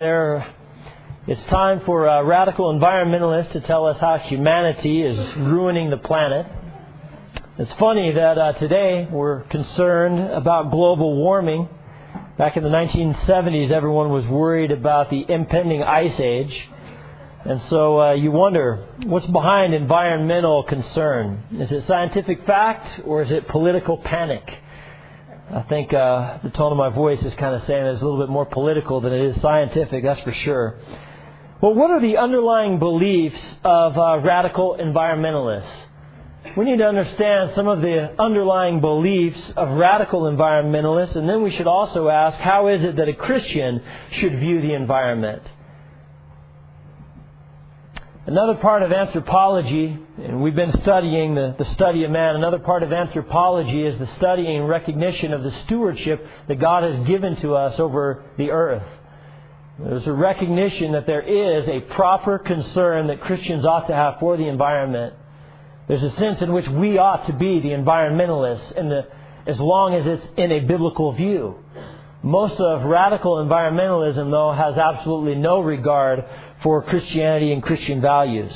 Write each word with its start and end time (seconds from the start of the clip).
There, 0.00 0.54
it's 1.26 1.42
time 1.46 1.82
for 1.84 2.06
a 2.06 2.24
radical 2.24 2.72
environmentalists 2.72 3.50
to 3.50 3.60
tell 3.60 3.84
us 3.84 3.98
how 4.00 4.16
humanity 4.18 5.02
is 5.02 5.18
ruining 5.36 5.90
the 5.90 5.96
planet. 5.96 6.46
It's 7.58 7.72
funny 7.80 8.12
that 8.12 8.38
uh, 8.38 8.52
today 8.52 9.08
we're 9.10 9.40
concerned 9.48 10.20
about 10.20 10.70
global 10.70 11.16
warming. 11.16 11.68
Back 12.38 12.56
in 12.56 12.62
the 12.62 12.68
1970s, 12.68 13.72
everyone 13.72 14.10
was 14.10 14.24
worried 14.26 14.70
about 14.70 15.10
the 15.10 15.26
impending 15.28 15.82
ice 15.82 16.20
age. 16.20 16.68
And 17.44 17.60
so 17.68 18.00
uh, 18.00 18.12
you 18.12 18.30
wonder 18.30 18.86
what's 19.02 19.26
behind 19.26 19.74
environmental 19.74 20.62
concern? 20.62 21.42
Is 21.58 21.72
it 21.72 21.88
scientific 21.88 22.46
fact 22.46 23.00
or 23.04 23.22
is 23.22 23.32
it 23.32 23.48
political 23.48 23.98
panic? 23.98 24.48
I 25.50 25.62
think 25.62 25.94
uh, 25.94 26.38
the 26.42 26.50
tone 26.50 26.72
of 26.72 26.78
my 26.78 26.90
voice 26.90 27.22
is 27.22 27.32
kind 27.34 27.54
of 27.54 27.66
saying 27.66 27.86
it's 27.86 28.02
a 28.02 28.04
little 28.04 28.20
bit 28.20 28.28
more 28.28 28.44
political 28.44 29.00
than 29.00 29.14
it 29.14 29.30
is 29.30 29.40
scientific, 29.40 30.04
that's 30.04 30.20
for 30.20 30.32
sure. 30.32 30.78
Well, 31.62 31.74
what 31.74 31.90
are 31.90 32.00
the 32.00 32.18
underlying 32.18 32.78
beliefs 32.78 33.40
of 33.64 33.96
uh, 33.96 34.18
radical 34.18 34.76
environmentalists? 34.78 35.86
We 36.54 36.66
need 36.66 36.78
to 36.78 36.84
understand 36.84 37.52
some 37.54 37.66
of 37.66 37.80
the 37.80 38.14
underlying 38.20 38.80
beliefs 38.80 39.40
of 39.56 39.70
radical 39.70 40.22
environmentalists, 40.22 41.16
and 41.16 41.26
then 41.26 41.42
we 41.42 41.50
should 41.50 41.66
also 41.66 42.08
ask 42.08 42.36
how 42.38 42.68
is 42.68 42.82
it 42.82 42.96
that 42.96 43.08
a 43.08 43.14
Christian 43.14 43.82
should 44.12 44.38
view 44.38 44.60
the 44.60 44.74
environment? 44.74 45.42
Another 48.28 48.56
part 48.56 48.82
of 48.82 48.92
anthropology, 48.92 49.98
and 50.18 50.42
we've 50.42 50.54
been 50.54 50.78
studying 50.82 51.34
the, 51.34 51.54
the 51.58 51.64
study 51.72 52.04
of 52.04 52.10
man, 52.10 52.36
another 52.36 52.58
part 52.58 52.82
of 52.82 52.92
anthropology 52.92 53.82
is 53.82 53.98
the 53.98 54.16
study 54.18 54.54
and 54.54 54.68
recognition 54.68 55.32
of 55.32 55.42
the 55.42 55.50
stewardship 55.64 56.26
that 56.46 56.60
God 56.60 56.82
has 56.82 57.06
given 57.06 57.36
to 57.40 57.54
us 57.54 57.80
over 57.80 58.26
the 58.36 58.50
earth. 58.50 58.82
There's 59.78 60.06
a 60.06 60.12
recognition 60.12 60.92
that 60.92 61.06
there 61.06 61.22
is 61.22 61.68
a 61.68 61.80
proper 61.94 62.38
concern 62.38 63.06
that 63.06 63.22
Christians 63.22 63.64
ought 63.64 63.86
to 63.86 63.94
have 63.94 64.20
for 64.20 64.36
the 64.36 64.46
environment. 64.46 65.14
There's 65.88 66.02
a 66.02 66.14
sense 66.16 66.42
in 66.42 66.52
which 66.52 66.68
we 66.68 66.98
ought 66.98 67.28
to 67.28 67.32
be 67.32 67.60
the 67.60 67.70
environmentalists 67.70 69.06
as 69.46 69.58
long 69.58 69.94
as 69.94 70.06
it's 70.06 70.26
in 70.36 70.52
a 70.52 70.60
biblical 70.60 71.12
view. 71.12 71.64
Most 72.22 72.60
of 72.60 72.82
radical 72.84 73.36
environmentalism, 73.36 74.30
though, 74.30 74.52
has 74.52 74.76
absolutely 74.76 75.36
no 75.36 75.60
regard 75.60 76.24
for 76.62 76.82
Christianity 76.82 77.52
and 77.52 77.62
Christian 77.62 78.00
values. 78.00 78.52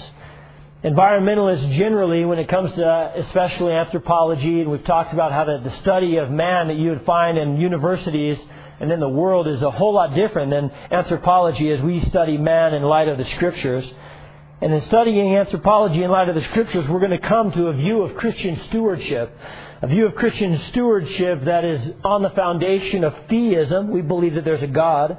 Environmentalists 0.84 1.76
generally, 1.76 2.24
when 2.24 2.40
it 2.40 2.48
comes 2.48 2.72
to 2.72 3.12
especially 3.16 3.72
anthropology, 3.72 4.60
and 4.60 4.70
we've 4.70 4.84
talked 4.84 5.12
about 5.12 5.30
how 5.30 5.44
the 5.44 5.72
study 5.82 6.16
of 6.16 6.30
man 6.30 6.68
that 6.68 6.76
you 6.76 6.90
would 6.90 7.04
find 7.04 7.38
in 7.38 7.56
universities 7.56 8.38
and 8.80 8.90
in 8.90 8.98
the 8.98 9.08
world 9.08 9.46
is 9.46 9.62
a 9.62 9.70
whole 9.70 9.94
lot 9.94 10.12
different 10.12 10.50
than 10.50 10.72
anthropology 10.90 11.70
as 11.70 11.80
we 11.80 12.00
study 12.06 12.36
man 12.36 12.74
in 12.74 12.82
light 12.82 13.06
of 13.06 13.16
the 13.16 13.24
scriptures. 13.36 13.88
And 14.60 14.72
in 14.72 14.82
studying 14.82 15.36
anthropology 15.36 16.02
in 16.02 16.10
light 16.10 16.28
of 16.28 16.34
the 16.34 16.44
scriptures, 16.50 16.88
we're 16.88 16.98
going 16.98 17.12
to 17.12 17.28
come 17.28 17.52
to 17.52 17.68
a 17.68 17.74
view 17.74 18.02
of 18.02 18.16
Christian 18.16 18.60
stewardship. 18.68 19.36
A 19.82 19.86
view 19.86 20.06
of 20.06 20.16
Christian 20.16 20.60
stewardship 20.70 21.44
that 21.44 21.64
is 21.64 21.94
on 22.04 22.22
the 22.22 22.30
foundation 22.30 23.04
of 23.04 23.14
theism. 23.28 23.90
We 23.90 24.02
believe 24.02 24.34
that 24.34 24.44
there's 24.44 24.62
a 24.62 24.68
God. 24.68 25.16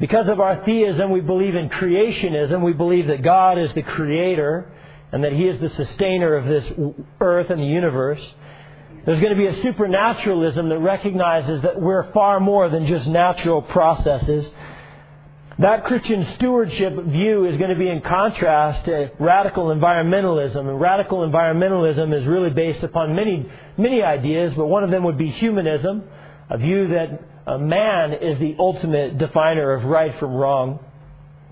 Because 0.00 0.28
of 0.28 0.38
our 0.38 0.64
theism, 0.64 1.10
we 1.10 1.20
believe 1.20 1.54
in 1.54 1.68
creationism. 1.70 2.62
We 2.62 2.72
believe 2.72 3.08
that 3.08 3.22
God 3.22 3.58
is 3.58 3.72
the 3.74 3.82
creator 3.82 4.70
and 5.10 5.24
that 5.24 5.32
He 5.32 5.44
is 5.44 5.60
the 5.60 5.70
sustainer 5.70 6.36
of 6.36 6.44
this 6.44 6.64
earth 7.20 7.50
and 7.50 7.60
the 7.60 7.66
universe. 7.66 8.20
There's 9.04 9.20
going 9.20 9.34
to 9.34 9.38
be 9.38 9.46
a 9.46 9.62
supernaturalism 9.62 10.68
that 10.68 10.78
recognizes 10.78 11.62
that 11.62 11.80
we're 11.80 12.12
far 12.12 12.40
more 12.40 12.68
than 12.68 12.86
just 12.86 13.06
natural 13.06 13.62
processes. 13.62 14.46
That 15.58 15.84
Christian 15.84 16.34
stewardship 16.36 16.92
view 17.06 17.46
is 17.46 17.56
going 17.56 17.70
to 17.70 17.76
be 17.76 17.88
in 17.88 18.00
contrast 18.02 18.84
to 18.84 19.10
radical 19.18 19.74
environmentalism. 19.74 20.56
And 20.56 20.80
radical 20.80 21.26
environmentalism 21.26 22.16
is 22.16 22.24
really 22.26 22.50
based 22.50 22.84
upon 22.84 23.16
many, 23.16 23.50
many 23.76 24.02
ideas, 24.02 24.52
but 24.56 24.66
one 24.66 24.84
of 24.84 24.90
them 24.90 25.02
would 25.04 25.18
be 25.18 25.30
humanism, 25.30 26.04
a 26.50 26.58
view 26.58 26.88
that 26.88 27.37
man 27.56 28.12
is 28.12 28.38
the 28.38 28.56
ultimate 28.58 29.16
definer 29.16 29.72
of 29.72 29.84
right 29.84 30.18
from 30.18 30.34
wrong. 30.34 30.80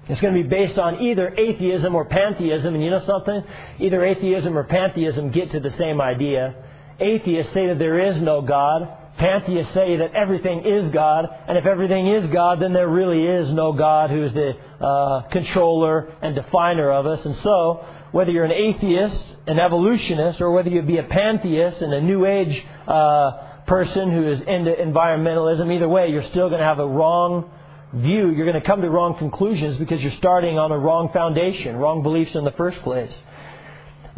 It's 0.08 0.20
going 0.20 0.34
to 0.34 0.42
be 0.42 0.48
based 0.48 0.78
on 0.78 1.02
either 1.02 1.34
atheism 1.36 1.94
or 1.94 2.04
pantheism. 2.04 2.74
And 2.74 2.82
you 2.82 2.90
know 2.90 3.04
something? 3.06 3.42
Either 3.80 4.04
atheism 4.04 4.56
or 4.56 4.64
pantheism 4.64 5.30
get 5.30 5.50
to 5.52 5.60
the 5.60 5.74
same 5.78 6.00
idea. 6.00 6.54
Atheists 7.00 7.52
say 7.52 7.66
that 7.68 7.78
there 7.78 7.98
is 8.10 8.20
no 8.22 8.40
God. 8.40 8.88
Pantheists 9.18 9.72
say 9.74 9.96
that 9.96 10.14
everything 10.14 10.64
is 10.64 10.92
God. 10.92 11.24
And 11.48 11.58
if 11.58 11.66
everything 11.66 12.08
is 12.08 12.30
God, 12.30 12.60
then 12.60 12.72
there 12.72 12.88
really 12.88 13.24
is 13.24 13.52
no 13.52 13.72
God 13.72 14.10
who's 14.10 14.32
the 14.32 14.52
uh, 14.84 15.22
controller 15.30 16.14
and 16.22 16.34
definer 16.34 16.92
of 16.92 17.06
us. 17.06 17.24
And 17.24 17.36
so, 17.42 17.84
whether 18.12 18.30
you're 18.30 18.44
an 18.44 18.52
atheist, 18.52 19.36
an 19.46 19.58
evolutionist, 19.58 20.40
or 20.40 20.52
whether 20.52 20.68
you 20.68 20.82
be 20.82 20.98
a 20.98 21.02
pantheist 21.02 21.80
and 21.80 21.92
a 21.92 22.00
New 22.00 22.24
Age 22.26 22.64
uh, 22.86 23.32
person 23.66 24.12
who 24.12 24.30
is 24.30 24.40
into 24.40 24.72
environmentalism, 24.72 25.74
either 25.74 25.88
way, 25.88 26.08
you're 26.08 26.28
still 26.30 26.48
going 26.48 26.60
to 26.60 26.66
have 26.66 26.78
a 26.78 26.86
wrong 26.86 27.50
view. 27.92 28.30
You're 28.30 28.46
going 28.46 28.60
to 28.60 28.66
come 28.66 28.82
to 28.82 28.90
wrong 28.90 29.16
conclusions 29.18 29.76
because 29.78 30.00
you're 30.00 30.16
starting 30.18 30.58
on 30.58 30.72
a 30.72 30.78
wrong 30.78 31.10
foundation, 31.12 31.76
wrong 31.76 32.02
beliefs 32.02 32.34
in 32.34 32.44
the 32.44 32.52
first 32.52 32.78
place. 32.82 33.12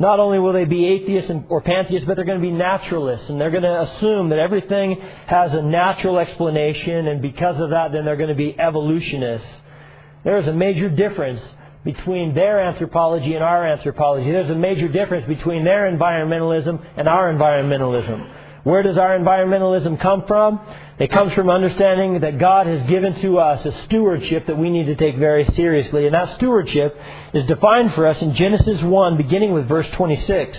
Not 0.01 0.21
only 0.21 0.39
will 0.39 0.53
they 0.53 0.65
be 0.65 0.87
atheists 0.87 1.31
or 1.49 1.61
pantheists, 1.61 2.07
but 2.07 2.15
they're 2.15 2.25
going 2.25 2.41
to 2.41 2.47
be 2.47 2.53
naturalists, 2.53 3.29
and 3.29 3.41
they're 3.41 3.51
going 3.51 3.65
to 3.65 3.83
assume 3.83 4.29
that 4.29 4.39
everything 4.39 4.97
has 5.27 5.53
a 5.53 5.63
natural 5.63 6.19
explanation, 6.19 7.09
and 7.09 7.21
because 7.21 7.61
of 7.61 7.71
that, 7.71 7.91
then 7.93 8.05
they're 8.05 8.17
going 8.17 8.29
to 8.29 8.37
be 8.37 8.59
evolutionists. 8.59 9.49
There 10.23 10.37
is 10.37 10.47
a 10.47 10.53
major 10.53 10.89
difference 10.89 11.41
between 11.85 12.35
their 12.35 12.61
anthropology 12.61 13.35
and 13.35 13.43
our 13.43 13.67
anthropology. 13.67 14.31
There's 14.31 14.51
a 14.51 14.55
major 14.55 14.87
difference 14.87 15.27
between 15.27 15.65
their 15.65 15.91
environmentalism 15.91 16.85
and 16.97 17.09
our 17.09 17.33
environmentalism. 17.33 18.48
Where 18.69 18.83
does 18.83 18.99
our 18.99 19.19
environmentalism 19.19 19.99
come 19.99 20.25
from? 20.27 20.61
It 20.99 21.11
comes 21.11 21.33
from 21.33 21.49
understanding 21.49 22.21
that 22.21 22.39
God 22.39 22.67
has 22.67 22.87
given 22.87 23.19
to 23.23 23.39
us 23.39 23.65
a 23.65 23.85
stewardship 23.87 24.47
that 24.47 24.59
we 24.59 24.69
need 24.69 24.85
to 24.87 24.95
take 24.95 25.17
very 25.17 25.47
seriously. 25.57 26.05
And 26.05 26.15
that 26.15 26.37
stewardship 26.37 26.95
is 27.33 27.47
defined 27.47 27.95
for 27.95 28.07
us 28.07 28.21
in 28.21 28.35
Genesis 28.35 28.83
1, 28.83 29.17
beginning 29.17 29.55
with 29.55 29.67
verse 29.67 29.87
26. 29.95 30.59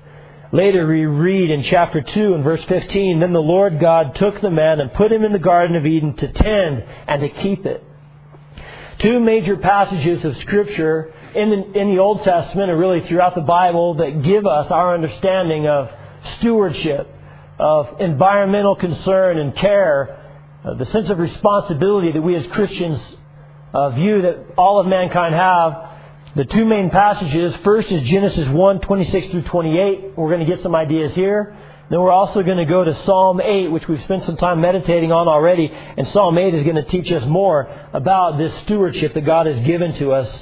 Later 0.53 0.85
we 0.85 1.05
read 1.05 1.49
in 1.49 1.63
chapter 1.63 2.01
2 2.01 2.33
and 2.33 2.43
verse 2.43 2.63
15, 2.65 3.21
Then 3.21 3.31
the 3.31 3.39
Lord 3.39 3.79
God 3.79 4.15
took 4.15 4.41
the 4.41 4.51
man 4.51 4.81
and 4.81 4.93
put 4.93 5.09
him 5.09 5.23
in 5.23 5.31
the 5.31 5.39
Garden 5.39 5.77
of 5.77 5.85
Eden 5.85 6.13
to 6.17 6.27
tend 6.27 6.83
and 7.07 7.21
to 7.21 7.29
keep 7.29 7.65
it. 7.65 7.81
Two 8.99 9.21
major 9.21 9.55
passages 9.55 10.25
of 10.25 10.35
Scripture 10.39 11.13
in 11.33 11.49
the, 11.49 11.79
in 11.79 11.95
the 11.95 11.99
Old 12.01 12.25
Testament 12.25 12.69
and 12.69 12.77
really 12.77 13.07
throughout 13.07 13.33
the 13.35 13.41
Bible 13.41 13.95
that 13.95 14.23
give 14.23 14.45
us 14.45 14.69
our 14.69 14.93
understanding 14.93 15.67
of 15.67 15.89
stewardship, 16.39 17.07
of 17.57 18.01
environmental 18.01 18.75
concern 18.75 19.37
and 19.37 19.55
care, 19.55 20.19
uh, 20.65 20.73
the 20.73 20.85
sense 20.87 21.09
of 21.09 21.17
responsibility 21.17 22.11
that 22.11 22.21
we 22.21 22.35
as 22.35 22.45
Christians 22.47 22.99
uh, 23.73 23.91
view 23.91 24.23
that 24.23 24.55
all 24.57 24.81
of 24.81 24.87
mankind 24.87 25.33
have 25.33 25.90
the 26.35 26.45
two 26.45 26.65
main 26.65 26.89
passages, 26.89 27.53
first 27.63 27.91
is 27.91 28.07
Genesis 28.07 28.47
1, 28.47 28.79
26 28.79 29.27
through 29.27 29.41
28. 29.41 30.17
We're 30.17 30.29
going 30.29 30.45
to 30.45 30.55
get 30.55 30.63
some 30.63 30.75
ideas 30.75 31.13
here. 31.13 31.57
Then 31.89 31.99
we're 31.99 32.11
also 32.11 32.41
going 32.41 32.57
to 32.57 32.65
go 32.65 32.85
to 32.85 33.03
Psalm 33.03 33.41
8, 33.41 33.69
which 33.69 33.85
we've 33.89 34.01
spent 34.03 34.23
some 34.23 34.37
time 34.37 34.61
meditating 34.61 35.11
on 35.11 35.27
already. 35.27 35.69
And 35.69 36.07
Psalm 36.09 36.37
8 36.37 36.53
is 36.53 36.63
going 36.63 36.77
to 36.77 36.85
teach 36.85 37.11
us 37.11 37.25
more 37.27 37.69
about 37.91 38.37
this 38.37 38.53
stewardship 38.63 39.13
that 39.13 39.25
God 39.25 39.45
has 39.45 39.59
given 39.65 39.93
to 39.95 40.13
us. 40.13 40.33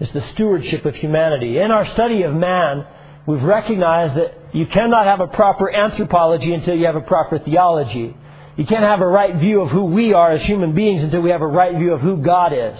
It's 0.00 0.10
the 0.12 0.26
stewardship 0.32 0.86
of 0.86 0.94
humanity. 0.94 1.58
In 1.58 1.70
our 1.70 1.84
study 1.92 2.22
of 2.22 2.32
man, 2.32 2.86
we've 3.26 3.42
recognized 3.42 4.16
that 4.16 4.54
you 4.54 4.64
cannot 4.64 5.04
have 5.04 5.20
a 5.20 5.26
proper 5.26 5.70
anthropology 5.70 6.54
until 6.54 6.74
you 6.74 6.86
have 6.86 6.96
a 6.96 7.02
proper 7.02 7.38
theology. 7.40 8.16
You 8.56 8.64
can't 8.64 8.84
have 8.84 9.02
a 9.02 9.06
right 9.06 9.36
view 9.36 9.60
of 9.60 9.68
who 9.68 9.84
we 9.84 10.14
are 10.14 10.30
as 10.30 10.42
human 10.44 10.74
beings 10.74 11.02
until 11.02 11.20
we 11.20 11.28
have 11.28 11.42
a 11.42 11.46
right 11.46 11.76
view 11.76 11.92
of 11.92 12.00
who 12.00 12.22
God 12.22 12.54
is. 12.54 12.78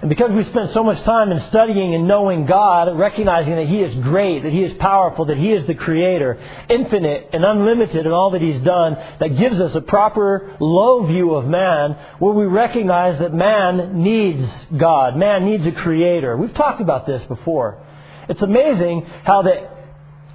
And 0.00 0.08
because 0.08 0.30
we 0.30 0.44
spend 0.44 0.70
so 0.72 0.82
much 0.82 1.02
time 1.04 1.30
in 1.30 1.46
studying 1.48 1.94
and 1.94 2.08
knowing 2.08 2.46
God, 2.46 2.84
recognizing 2.96 3.56
that 3.56 3.66
He 3.66 3.80
is 3.80 3.94
great, 4.02 4.42
that 4.44 4.52
He 4.52 4.62
is 4.62 4.72
powerful, 4.78 5.26
that 5.26 5.36
He 5.36 5.52
is 5.52 5.66
the 5.66 5.74
Creator, 5.74 6.38
infinite 6.70 7.28
and 7.34 7.44
unlimited 7.44 8.06
in 8.06 8.12
all 8.12 8.30
that 8.30 8.40
He's 8.40 8.62
done, 8.62 8.96
that 9.20 9.36
gives 9.36 9.60
us 9.60 9.74
a 9.74 9.82
proper 9.82 10.56
low 10.58 11.06
view 11.06 11.34
of 11.34 11.44
man, 11.44 11.98
where 12.18 12.32
we 12.32 12.46
recognize 12.46 13.18
that 13.18 13.34
man 13.34 14.02
needs 14.02 14.50
God. 14.74 15.16
Man 15.16 15.44
needs 15.44 15.66
a 15.66 15.72
Creator. 15.72 16.34
We've 16.38 16.54
talked 16.54 16.80
about 16.80 17.06
this 17.06 17.22
before. 17.28 17.86
It's 18.30 18.40
amazing 18.40 19.04
how 19.24 19.42
that 19.42 19.80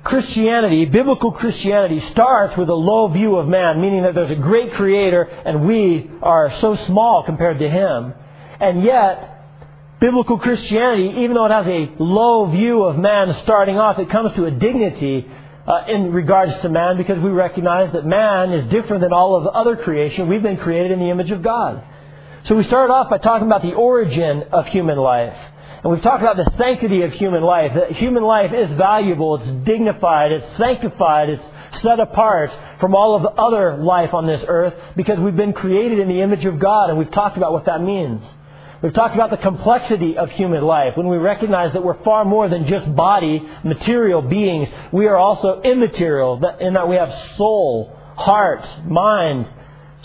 Christianity, 0.03 0.85
biblical 0.85 1.31
Christianity, 1.31 2.01
starts 2.11 2.55
with 2.55 2.69
a 2.69 2.75
low 2.75 3.07
view 3.07 3.37
of 3.37 3.47
man, 3.47 3.81
meaning 3.81 4.03
that 4.03 4.13
there's 4.13 4.29
a 4.29 4.35
great 4.35 4.73
Creator 4.73 5.23
and 5.23 5.65
we 5.65 6.07
are 6.21 6.55
so 6.61 6.77
small 6.85 7.23
compared 7.23 7.57
to 7.57 7.67
Him. 7.67 8.13
And 8.59 8.83
yet, 8.83 9.34
biblical 10.05 10.37
Christianity, 10.37 11.21
even 11.21 11.33
though 11.33 11.47
it 11.47 11.51
has 11.51 11.65
a 11.65 12.03
low 12.03 12.45
view 12.51 12.83
of 12.83 12.95
man 12.95 13.35
starting 13.41 13.77
off, 13.77 13.97
it 13.97 14.07
comes 14.11 14.35
to 14.35 14.45
a 14.45 14.51
dignity 14.51 15.25
uh, 15.67 15.85
in 15.87 16.13
regards 16.13 16.53
to 16.61 16.69
man 16.69 16.97
because 16.97 17.17
we 17.17 17.31
recognize 17.31 17.91
that 17.93 18.05
man 18.05 18.53
is 18.53 18.69
different 18.69 19.01
than 19.01 19.11
all 19.11 19.35
of 19.35 19.47
other 19.47 19.75
creation. 19.75 20.29
We've 20.29 20.43
been 20.43 20.57
created 20.57 20.91
in 20.91 20.99
the 20.99 21.09
image 21.09 21.31
of 21.31 21.41
God. 21.41 21.83
So 22.45 22.53
we 22.53 22.63
started 22.65 22.93
off 22.93 23.09
by 23.09 23.17
talking 23.17 23.47
about 23.47 23.63
the 23.63 23.73
origin 23.73 24.43
of 24.51 24.67
human 24.67 24.99
life. 24.99 25.35
And 25.83 25.91
we've 25.91 26.03
talked 26.03 26.21
about 26.21 26.37
the 26.37 26.51
sanctity 26.55 27.01
of 27.01 27.11
human 27.13 27.41
life. 27.41 27.71
That 27.73 27.93
human 27.93 28.21
life 28.21 28.51
is 28.53 28.77
valuable, 28.77 29.37
it's 29.37 29.65
dignified, 29.65 30.31
it's 30.33 30.57
sanctified, 30.57 31.29
it's 31.29 31.81
set 31.81 31.99
apart 31.99 32.51
from 32.79 32.93
all 32.93 33.15
of 33.15 33.23
the 33.23 33.31
other 33.41 33.77
life 33.77 34.13
on 34.13 34.27
this 34.27 34.43
earth 34.47 34.75
because 34.95 35.17
we've 35.17 35.35
been 35.35 35.53
created 35.53 35.97
in 35.97 36.07
the 36.09 36.21
image 36.21 36.45
of 36.45 36.59
God, 36.59 36.91
and 36.91 36.99
we've 36.99 37.11
talked 37.11 37.37
about 37.37 37.53
what 37.53 37.65
that 37.65 37.81
means. 37.81 38.21
We've 38.81 38.93
talked 38.93 39.15
about 39.15 39.29
the 39.29 39.37
complexity 39.37 40.17
of 40.17 40.29
human 40.31 40.63
life 40.63 40.97
when 40.97 41.07
we 41.07 41.17
recognize 41.17 41.73
that 41.73 41.83
we're 41.83 42.03
far 42.03 42.25
more 42.25 42.49
than 42.49 42.67
just 42.67 42.93
body, 42.95 43.41
material 43.63 44.21
beings. 44.21 44.69
We 44.91 45.07
are 45.07 45.17
also 45.17 45.61
immaterial 45.61 46.41
in 46.59 46.73
that 46.73 46.87
we 46.87 46.95
have 46.97 47.11
soul, 47.37 47.97
heart, 48.17 48.65
mind. 48.85 49.49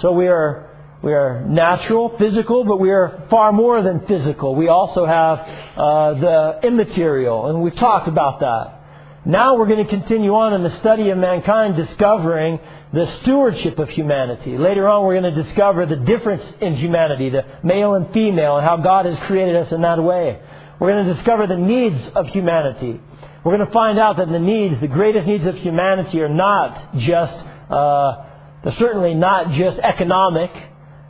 So 0.01 0.13
we 0.13 0.29
are 0.29 0.69
we 1.03 1.15
are 1.15 1.47
natural, 1.47 2.15
physical, 2.19 2.65
but 2.65 2.77
we 2.77 2.91
are 2.91 3.27
far 3.31 3.53
more 3.53 3.83
than 3.83 4.07
physical. 4.07 4.55
We 4.55 4.69
also 4.69 5.07
have 5.07 5.39
uh, 5.39 6.15
the 6.15 6.61
immaterial, 6.63 7.49
and 7.49 7.63
we've 7.63 7.77
talked 7.77 8.07
about 8.07 8.41
that. 8.41 8.77
Now 9.25 9.57
we're 9.57 9.67
going 9.67 9.85
to 9.85 9.91
continue 9.91 10.35
on 10.35 10.53
in 10.53 10.63
the 10.63 10.77
study 10.79 11.09
of 11.09 11.17
mankind, 11.17 11.77
discovering 11.77 12.61
the 12.93 13.21
stewardship 13.23 13.79
of 13.79 13.89
humanity. 13.91 14.59
Later 14.59 14.89
on, 14.89 15.07
we're 15.07 15.21
going 15.21 15.35
to 15.35 15.43
discover 15.43 15.87
the 15.87 15.97
difference 15.97 16.43
in 16.61 16.75
humanity, 16.77 17.31
the 17.31 17.45
male 17.63 17.95
and 17.95 18.13
female, 18.13 18.57
and 18.57 18.67
how 18.67 18.79
God 18.79 19.07
has 19.07 19.17
created 19.27 19.57
us 19.57 19.71
in 19.73 19.83
that 19.83 20.03
way. 20.03 20.41
We're 20.81 20.93
going 20.93 21.07
to 21.07 21.15
discover 21.15 21.47
the 21.47 21.57
needs 21.57 22.01
of 22.17 22.27
humanity. 22.29 23.01
We're 23.45 23.57
going 23.57 23.67
to 23.67 23.73
find 23.73 23.99
out 23.99 24.17
that 24.17 24.29
the 24.29 24.39
needs, 24.39 24.81
the 24.81 24.89
greatest 24.89 25.27
needs 25.27 25.47
of 25.47 25.55
humanity, 25.57 26.21
are 26.21 26.29
not 26.29 26.97
just, 26.99 27.33
uh, 27.71 28.25
they're 28.65 28.77
certainly 28.79 29.15
not 29.15 29.53
just 29.53 29.79
economic. 29.79 30.51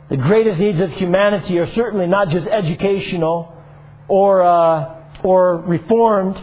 The 0.09 0.17
greatest 0.17 0.59
needs 0.59 0.79
of 0.79 0.91
humanity 0.91 1.57
are 1.57 1.73
certainly 1.73 2.05
not 2.05 2.29
just 2.29 2.47
educational 2.47 3.55
or, 4.07 4.43
uh, 4.43 5.23
or 5.23 5.57
reformed. 5.61 6.37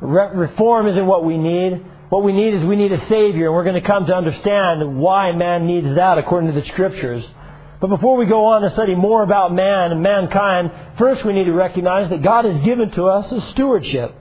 Re- 0.00 0.34
reform 0.34 0.88
isn't 0.88 1.06
what 1.06 1.24
we 1.24 1.38
need. 1.38 1.86
What 2.12 2.24
we 2.24 2.32
need 2.34 2.52
is 2.52 2.62
we 2.64 2.76
need 2.76 2.92
a 2.92 3.00
Savior, 3.08 3.46
and 3.46 3.54
we're 3.54 3.64
going 3.64 3.80
to 3.82 3.88
come 3.88 4.04
to 4.04 4.14
understand 4.14 4.98
why 4.98 5.32
man 5.32 5.66
needs 5.66 5.94
that 5.94 6.18
according 6.18 6.52
to 6.52 6.60
the 6.60 6.66
Scriptures. 6.68 7.24
But 7.80 7.86
before 7.86 8.18
we 8.18 8.26
go 8.26 8.44
on 8.44 8.60
to 8.60 8.70
study 8.72 8.94
more 8.94 9.22
about 9.22 9.54
man 9.54 9.92
and 9.92 10.02
mankind, 10.02 10.70
first 10.98 11.24
we 11.24 11.32
need 11.32 11.44
to 11.44 11.54
recognize 11.54 12.10
that 12.10 12.20
God 12.20 12.44
has 12.44 12.62
given 12.66 12.90
to 12.90 13.06
us 13.06 13.32
a 13.32 13.40
stewardship. 13.52 14.14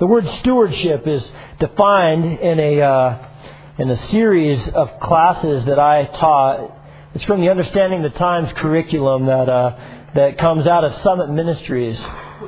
The 0.00 0.06
word 0.06 0.28
stewardship 0.40 1.06
is 1.06 1.26
defined 1.58 2.26
in 2.26 2.60
a, 2.60 2.82
uh, 2.82 3.28
in 3.78 3.88
a 3.88 4.08
series 4.10 4.60
of 4.74 5.00
classes 5.00 5.64
that 5.64 5.78
I 5.78 6.04
taught. 6.04 6.76
It's 7.14 7.24
from 7.24 7.40
the 7.40 7.48
Understanding 7.48 8.02
the 8.02 8.10
Times 8.10 8.52
curriculum 8.58 9.24
that, 9.24 9.48
uh, 9.48 9.78
that 10.14 10.36
comes 10.36 10.66
out 10.66 10.84
of 10.84 11.02
Summit 11.02 11.30
Ministries. 11.30 11.98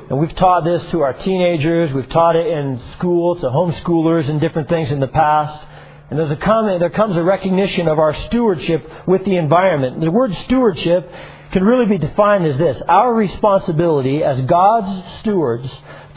And 0.09 0.19
we've 0.19 0.35
taught 0.35 0.63
this 0.63 0.81
to 0.91 1.01
our 1.01 1.13
teenagers. 1.13 1.93
We've 1.93 2.09
taught 2.09 2.35
it 2.35 2.47
in 2.47 2.81
school 2.97 3.35
to 3.35 3.45
homeschoolers 3.47 4.29
and 4.29 4.39
different 4.41 4.69
things 4.69 4.91
in 4.91 4.99
the 4.99 5.07
past. 5.07 5.65
And 6.09 6.19
there's 6.19 6.31
a 6.31 6.35
comment, 6.35 6.79
there 6.79 6.91
comes 6.91 7.15
a 7.15 7.23
recognition 7.23 7.87
of 7.87 7.97
our 7.97 8.13
stewardship 8.27 8.89
with 9.07 9.25
the 9.25 9.37
environment. 9.37 10.01
The 10.01 10.11
word 10.11 10.35
stewardship 10.45 11.09
can 11.51 11.63
really 11.63 11.85
be 11.85 11.97
defined 11.97 12.45
as 12.45 12.57
this 12.57 12.81
our 12.87 13.13
responsibility 13.13 14.23
as 14.23 14.41
God's 14.41 15.19
stewards 15.21 15.67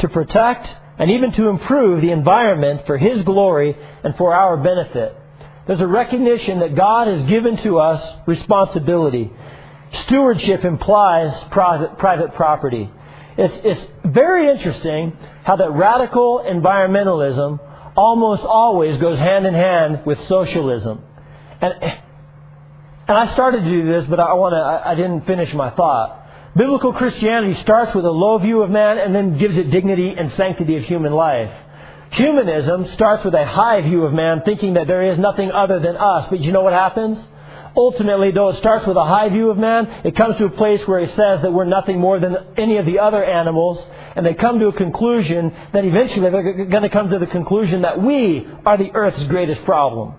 to 0.01 0.09
protect 0.09 0.69
and 0.99 1.11
even 1.11 1.33
to 1.33 1.49
improve 1.49 2.03
the 2.03 2.11
environment 2.11 2.83
for 2.87 2.99
His 2.99 3.23
glory 3.23 3.77
and 4.05 4.15
for 4.17 4.35
our 4.35 4.57
benefit. 4.57 5.17
There's 5.67 5.81
a 5.81 5.87
recognition 5.87 6.61
that 6.61 6.75
God 6.75 7.09
has 7.09 7.29
given 7.29 7.57
to 7.59 7.79
us 7.79 8.03
responsibility. 8.27 9.31
Stewardship 10.07 10.65
implies 10.65 11.33
private, 11.51 11.99
private 11.99 12.35
property. 12.35 12.91
It's, 13.39 13.55
it's 13.65 13.93
very 14.05 14.51
interesting 14.51 15.17
how 15.45 15.55
that 15.57 15.71
radical 15.71 16.45
environmentalism 16.45 17.61
almost 17.97 18.43
always 18.43 19.01
goes 19.01 19.17
hand 19.17 19.47
in 19.47 19.55
hand 19.55 20.01
with 20.05 20.19
socialism. 20.29 21.03
And, 21.61 21.73
and 21.81 23.17
I 23.17 23.33
started 23.33 23.63
to 23.63 23.71
do 23.71 23.87
this, 23.87 24.07
but 24.11 24.19
I, 24.19 24.35
want 24.35 24.55
to, 24.55 24.59
I, 24.59 24.93
I 24.93 24.95
didn't 24.97 25.25
finish 25.25 25.55
my 25.55 25.71
thought. 25.71 26.17
Biblical 26.57 26.93
Christianity 26.93 27.61
starts 27.61 27.95
with 27.95 28.05
a 28.05 28.11
low 28.11 28.39
view 28.39 28.63
of 28.63 28.71
man 28.71 28.99
and 28.99 29.15
then 29.15 29.39
gives 29.39 29.57
it 29.57 29.71
dignity 29.71 30.15
and 30.19 30.33
sanctity 30.33 30.77
of 30.77 30.83
human 30.85 31.13
life. 31.13 31.53
Humanism 32.11 32.91
starts 32.95 33.25
with 33.25 33.35
a 33.35 33.47
high 33.47 33.83
view 33.83 34.05
of 34.05 34.13
man, 34.13 34.43
thinking 34.45 34.75
that 34.75 34.89
there 34.89 35.13
is 35.13 35.19
nothing 35.19 35.53
other 35.53 35.79
than 35.79 35.97
us. 35.97 36.27
But 36.29 36.41
you 36.41 36.51
know 36.51 36.63
what 36.63 36.73
happens? 36.73 37.19
Ultimately, 37.79 38.33
though 38.33 38.49
it 38.49 38.57
starts 38.59 38.87
with 38.87 38.97
a 38.97 39.05
high 39.05 39.29
view 39.29 39.51
of 39.51 39.57
man, 39.57 40.03
it 40.05 40.17
comes 40.17 40.37
to 40.39 40.47
a 40.47 40.51
place 40.51 40.87
where 40.87 40.99
he 40.99 41.07
says 41.07 41.43
that 41.43 41.53
we're 41.53 41.65
nothing 41.65 42.01
more 42.01 42.19
than 42.19 42.37
any 42.59 42.77
of 42.77 42.85
the 42.85 42.99
other 42.99 43.25
animals, 43.25 43.79
and 44.17 44.27
they 44.27 44.35
come 44.35 44.59
to 44.59 44.67
a 44.67 44.73
conclusion 44.73 45.55
that 45.73 45.85
eventually 45.85 46.29
they're 46.29 46.67
going 46.67 46.83
to 46.83 46.89
come 46.91 47.09
to 47.11 47.21
the 47.21 47.27
conclusion 47.27 47.83
that 47.83 48.03
we 48.03 48.47
are 48.67 48.77
the 48.77 48.91
earth's 48.93 49.25
greatest 49.25 49.65
problem. 49.65 50.15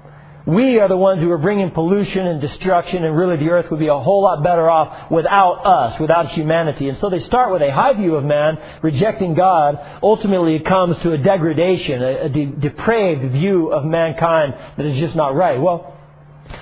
We 0.46 0.80
are 0.80 0.88
the 0.88 0.98
ones 0.98 1.22
who 1.22 1.30
are 1.30 1.38
bringing 1.38 1.70
pollution 1.72 2.26
and 2.26 2.42
destruction, 2.42 3.04
and 3.04 3.16
really 3.16 3.38
the 3.38 3.50
earth 3.50 3.70
would 3.70 3.80
be 3.80 3.88
a 3.88 4.00
whole 4.00 4.24
lot 4.24 4.42
better 4.42 4.68
off 4.68 5.12
without 5.12 5.64
us, 5.66 6.00
without 6.00 6.30
humanity. 6.30 6.90
And 6.90 6.98
so 6.98 7.10
they 7.10 7.20
start 7.20 7.52
with 7.52 7.62
a 7.62 7.72
high 7.72 7.94
view 7.94 8.16
of 8.16 8.24
man, 8.24 8.58
rejecting 8.82 9.36
God. 9.36 9.78
Ultimately, 10.02 10.56
it 10.56 10.66
comes 10.66 10.98
to 11.04 11.12
a 11.12 11.20
degradation, 11.20 12.02
a, 12.02 12.26
a 12.26 12.30
de- 12.30 12.46
depraved 12.46 13.32
view 13.34 13.72
of 13.72 13.86
mankind 13.86 14.56
that 14.78 14.86
is 14.88 14.98
just 14.98 15.16
not 15.16 15.36
right. 15.36 15.62
Well, 15.62 15.99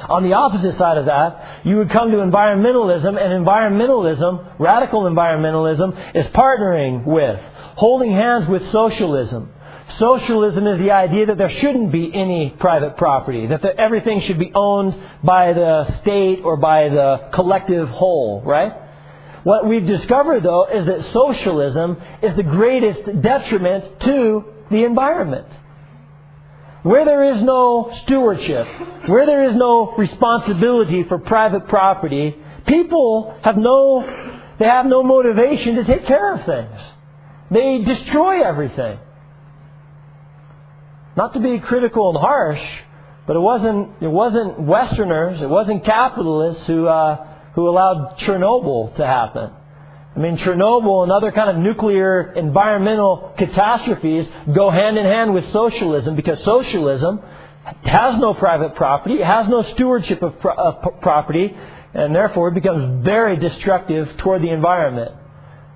on 0.10 0.24
the 0.24 0.34
opposite 0.34 0.78
side 0.78 0.98
of 0.98 1.06
that, 1.06 1.62
you 1.66 1.78
would 1.78 1.90
come 1.90 2.12
to 2.12 2.18
environmentalism, 2.18 3.10
and 3.10 3.46
environmentalism, 3.46 4.60
radical 4.60 5.04
environmentalism, 5.04 6.16
is 6.16 6.26
partnering 6.28 7.06
with, 7.06 7.40
holding 7.76 8.12
hands 8.12 8.48
with 8.48 8.72
socialism. 8.72 9.52
Socialism 10.00 10.68
is 10.68 10.80
the 10.80 10.92
idea 10.92 11.28
that 11.28 11.38
there 11.38 11.50
shouldn't 11.50 11.92
be 11.92 12.14
any 12.14 12.54
private 12.60 12.98
property, 12.98 13.48
that 13.48 13.62
the, 13.62 13.76
everything 13.80 14.22
should 14.22 14.38
be 14.38 14.52
owned 14.54 14.96
by 15.24 15.54
the 15.54 16.00
state 16.02 16.42
or 16.44 16.58
by 16.58 16.90
the 16.90 17.30
collective 17.34 17.88
whole, 17.90 18.42
right? 18.42 18.74
What 19.44 19.66
we've 19.66 19.86
discovered, 19.86 20.44
though, 20.44 20.66
is 20.66 20.86
that 20.86 21.14
socialism 21.14 21.98
is 22.22 22.36
the 22.36 22.44
greatest 22.44 23.22
detriment 23.22 24.00
to 24.02 24.44
the 24.70 24.84
environment. 24.84 25.48
Where 26.88 27.04
there 27.04 27.36
is 27.36 27.44
no 27.44 27.92
stewardship, 28.04 28.66
where 29.08 29.26
there 29.26 29.50
is 29.50 29.58
no 29.58 29.94
responsibility 29.98 31.04
for 31.04 31.18
private 31.18 31.68
property, 31.68 32.34
people 32.66 33.38
have 33.44 33.58
no, 33.58 34.54
they 34.58 34.64
have 34.64 34.86
no 34.86 35.04
motivation 35.04 35.76
to 35.76 35.84
take 35.84 36.06
care 36.06 36.36
of 36.36 36.46
things. 36.46 36.82
They 37.52 37.84
destroy 37.84 38.42
everything. 38.42 39.00
Not 41.18 41.34
to 41.34 41.42
be 41.42 41.60
critical 41.60 42.08
and 42.12 42.20
harsh, 42.20 42.64
but 43.28 43.36
it 43.36 43.42
wasn't, 43.42 44.02
it 44.02 44.08
wasn't 44.08 44.58
Westerners, 44.58 45.42
it 45.42 45.50
wasn't 45.50 45.84
capitalists 45.84 46.68
who, 46.68 46.88
uh, 46.88 47.18
who 47.56 47.68
allowed 47.68 48.18
Chernobyl 48.20 48.96
to 48.96 49.06
happen. 49.06 49.52
I 50.18 50.20
mean, 50.20 50.38
Chernobyl 50.38 51.04
and 51.04 51.12
other 51.12 51.32
kind 51.32 51.52
of 51.52 51.58
nuclear 51.58 52.34
environmental 52.34 53.36
catastrophes 53.38 54.28
go 54.52 54.72
hand 54.72 54.98
in 54.98 55.06
hand 55.06 55.32
with 55.32 55.52
socialism 55.54 56.16
because 56.16 56.44
socialism 56.44 57.22
has 57.84 58.20
no 58.20 58.34
private 58.34 58.74
property, 58.76 59.16
it 59.16 59.26
has 59.26 59.48
no 59.48 59.62
stewardship 59.74 60.24
of, 60.24 60.40
pro- 60.40 60.56
of 60.56 61.02
property, 61.02 61.56
and 61.94 62.16
therefore 62.16 62.48
it 62.48 62.56
becomes 62.56 63.06
very 63.06 63.38
destructive 63.38 64.10
toward 64.18 64.42
the 64.42 64.50
environment. 64.50 65.12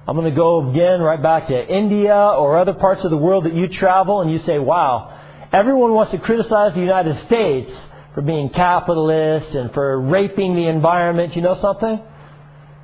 I'm 0.08 0.16
going 0.16 0.28
to 0.28 0.36
go 0.36 0.72
again 0.72 1.02
right 1.02 1.22
back 1.22 1.48
to 1.50 1.68
India 1.68 2.16
or 2.16 2.58
other 2.58 2.74
parts 2.74 3.06
of 3.06 3.12
the 3.12 3.18
world 3.18 3.46
that 3.46 3.54
you 3.54 3.68
travel 3.68 4.22
and 4.22 4.32
you 4.32 4.40
say, 4.48 4.58
wow, 4.58 5.20
everyone 5.54 5.94
wants 5.94 6.14
to 6.14 6.18
criticize 6.18 6.74
the 6.74 6.80
United 6.80 7.28
States 7.28 7.72
for 8.16 8.22
being 8.22 8.50
capitalist 8.50 9.54
and 9.54 9.72
for 9.72 10.02
raping 10.02 10.56
the 10.56 10.68
environment. 10.68 11.36
You 11.36 11.44
know 11.44 11.60
something? 11.62 12.02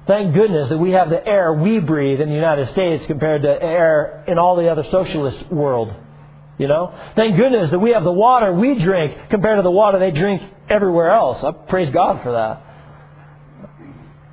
Thank 0.07 0.33
goodness 0.33 0.69
that 0.69 0.77
we 0.77 0.91
have 0.91 1.09
the 1.09 1.25
air 1.25 1.51
we 1.53 1.79
breathe 1.79 2.21
in 2.21 2.29
the 2.29 2.35
United 2.35 2.71
States 2.71 3.05
compared 3.07 3.41
to 3.41 3.49
air 3.49 4.23
in 4.25 4.39
all 4.39 4.55
the 4.55 4.69
other 4.69 4.85
socialist 4.89 5.51
world. 5.51 5.93
You 6.57 6.67
know? 6.69 6.97
Thank 7.15 7.35
goodness 7.35 7.71
that 7.71 7.79
we 7.79 7.91
have 7.91 8.05
the 8.05 8.11
water 8.11 8.53
we 8.53 8.79
drink 8.79 9.29
compared 9.29 9.57
to 9.57 9.63
the 9.63 9.71
water 9.71 9.99
they 9.99 10.11
drink 10.11 10.41
everywhere 10.69 11.11
else. 11.11 11.43
I 11.43 11.51
praise 11.51 11.93
God 11.93 12.23
for 12.23 12.31
that. 12.31 12.63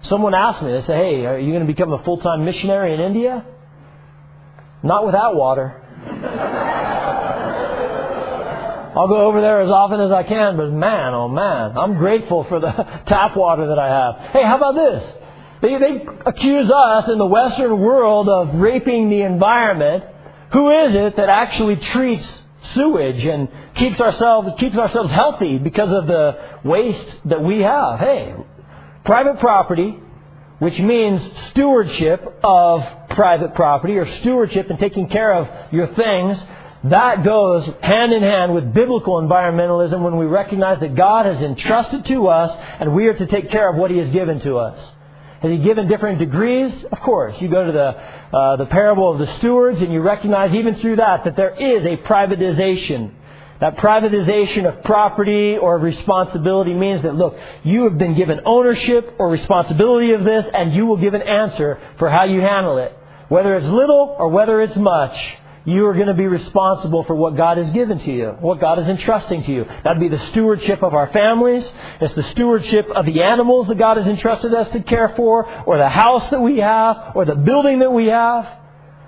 Someone 0.09 0.33
asked 0.35 0.63
me, 0.63 0.73
they 0.73 0.83
said, 0.83 0.97
hey, 0.97 1.27
are 1.27 1.39
you 1.39 1.51
going 1.51 1.67
to 1.67 1.73
become 1.73 1.93
a 1.93 2.05
full-time 2.05 2.45
missionary 2.45 2.95
in 2.95 3.01
India? 3.01 3.45
Not 4.83 5.07
without 5.07 5.35
water. 5.35 5.81
I'll 8.97 9.09
go 9.09 9.27
over 9.27 9.41
there 9.41 9.63
as 9.63 9.71
often 9.71 10.01
as 10.01 10.13
I 10.13 10.23
can, 10.23 10.57
but 10.57 10.71
man, 10.71 11.15
oh 11.15 11.27
man, 11.27 11.77
I'm 11.77 11.97
grateful 11.97 12.45
for 12.45 12.61
the 12.61 12.71
tap 13.09 13.37
water 13.37 13.67
that 13.67 13.79
I 13.79 13.89
have. 13.89 14.31
Hey, 14.33 14.45
how 14.45 14.57
about 14.57 14.77
this? 14.77 15.24
They, 15.65 15.79
they 15.79 16.07
accuse 16.27 16.71
us 16.71 17.09
in 17.09 17.17
the 17.17 17.25
Western 17.25 17.81
world 17.81 18.29
of 18.29 18.55
raping 18.57 19.09
the 19.09 19.23
environment. 19.23 20.05
Who 20.53 20.71
is 20.85 20.95
it 20.95 21.17
that 21.17 21.31
actually 21.31 21.77
treats 21.77 22.29
sewage 22.75 23.25
and 23.25 23.49
keeps 23.75 23.99
ourselves 23.99 24.49
keeps 24.59 24.77
ourselves 24.77 25.11
healthy 25.11 25.57
because 25.57 25.91
of 25.91 26.07
the 26.07 26.39
waste 26.65 27.17
that 27.25 27.43
we 27.43 27.61
have? 27.61 27.99
Hey, 27.99 28.35
private 29.07 29.41
property, 29.41 29.97
which 30.59 30.79
means 30.79 31.23
stewardship 31.53 32.41
of 32.45 32.85
private 33.11 33.55
property 33.55 33.95
or 33.95 34.07
stewardship 34.21 34.69
and 34.69 34.79
taking 34.79 35.09
care 35.09 35.33
of 35.33 35.73
your 35.73 35.87
things 35.95 36.37
that 36.91 37.25
goes 37.25 37.67
hand 37.81 38.13
in 38.13 38.23
hand 38.23 38.55
with 38.55 38.75
biblical 38.75 39.15
environmentalism 39.15 40.03
when 40.03 40.19
we 40.19 40.27
recognize 40.27 40.81
that 40.81 40.95
God 40.95 41.25
has 41.25 41.41
entrusted 41.41 42.05
to 42.05 42.27
us 42.27 42.55
and 42.81 42.95
we 42.95 43.07
are 43.07 43.15
to 43.15 43.27
take 43.29 43.51
care 43.51 43.71
of 43.71 43.77
what 43.77 43.91
He 43.91 43.97
has 43.97 44.11
given 44.11 44.41
to 44.41 44.59
us. 44.59 44.79
Has 45.45 45.53
He 45.53 45.59
given 45.59 45.89
different 45.89 46.19
degrees? 46.19 46.73
Of 46.91 47.01
course. 47.01 47.37
You 47.39 47.49
go 47.49 47.67
to 47.67 47.71
the, 47.71 48.35
uh, 48.35 48.57
the 48.57 48.65
parable 48.65 49.13
of 49.13 49.19
the 49.19 49.37
stewards 49.37 49.79
and 49.79 49.93
you 49.93 50.01
recognize 50.01 50.55
even 50.55 50.77
through 50.77 50.97
that 50.97 51.25
that 51.25 51.37
there 51.37 51.55
is 51.55 51.85
a 51.85 51.99
privatization. 51.99 53.13
That 53.61 53.77
privatization 53.77 54.67
of 54.67 54.83
property 54.85 55.59
or 55.59 55.77
of 55.77 55.83
responsibility 55.83 56.73
means 56.73 57.03
that, 57.03 57.15
look, 57.15 57.37
you 57.63 57.85
have 57.85 57.99
been 57.99 58.15
given 58.15 58.41
ownership 58.47 59.17
or 59.19 59.29
responsibility 59.29 60.13
of 60.13 60.25
this 60.25 60.47
and 60.51 60.73
you 60.75 60.87
will 60.87 60.97
give 60.97 61.13
an 61.13 61.21
answer 61.21 61.79
for 61.99 62.09
how 62.09 62.25
you 62.25 62.41
handle 62.41 62.79
it. 62.79 62.97
Whether 63.29 63.55
it's 63.57 63.67
little 63.67 64.17
or 64.19 64.31
whether 64.31 64.63
it's 64.63 64.77
much 64.77 65.15
you 65.67 65.87
are 65.87 65.95
going 65.95 66.09
to 66.09 66.15
be 66.15 66.27
responsible 66.27 67.05
for 67.05 67.15
what 67.15 67.37
God 67.37 67.57
has 67.57 67.71
given 67.71 67.99
to 67.99 68.13
you, 68.13 68.37
what 68.41 68.61
God 68.61 68.79
is 68.79 68.87
entrusting 68.87 69.45
to 69.45 69.53
you. 69.53 69.65
That'd 69.83 70.01
be 70.01 70.09
the 70.09 70.25
stewardship 70.31 70.83
of 70.83 70.93
our 70.93 71.11
families. 71.13 71.65
It's 72.01 72.15
the 72.15 72.29
stewardship 72.33 72.91
of 72.91 73.07
the 73.07 73.23
animals 73.23 73.69
that 73.69 73.79
God 73.79 73.97
has 73.97 74.07
entrusted 74.07 74.53
us 74.53 74.71
to 74.73 74.83
care 74.83 75.15
for, 75.17 75.47
or 75.65 75.79
the 75.79 75.89
house 75.89 76.29
that 76.31 76.41
we 76.41 76.59
have, 76.59 77.13
or 77.15 77.25
the 77.25 77.35
building 77.35 77.79
that 77.79 77.91
we 77.91 78.07
have. 78.09 78.47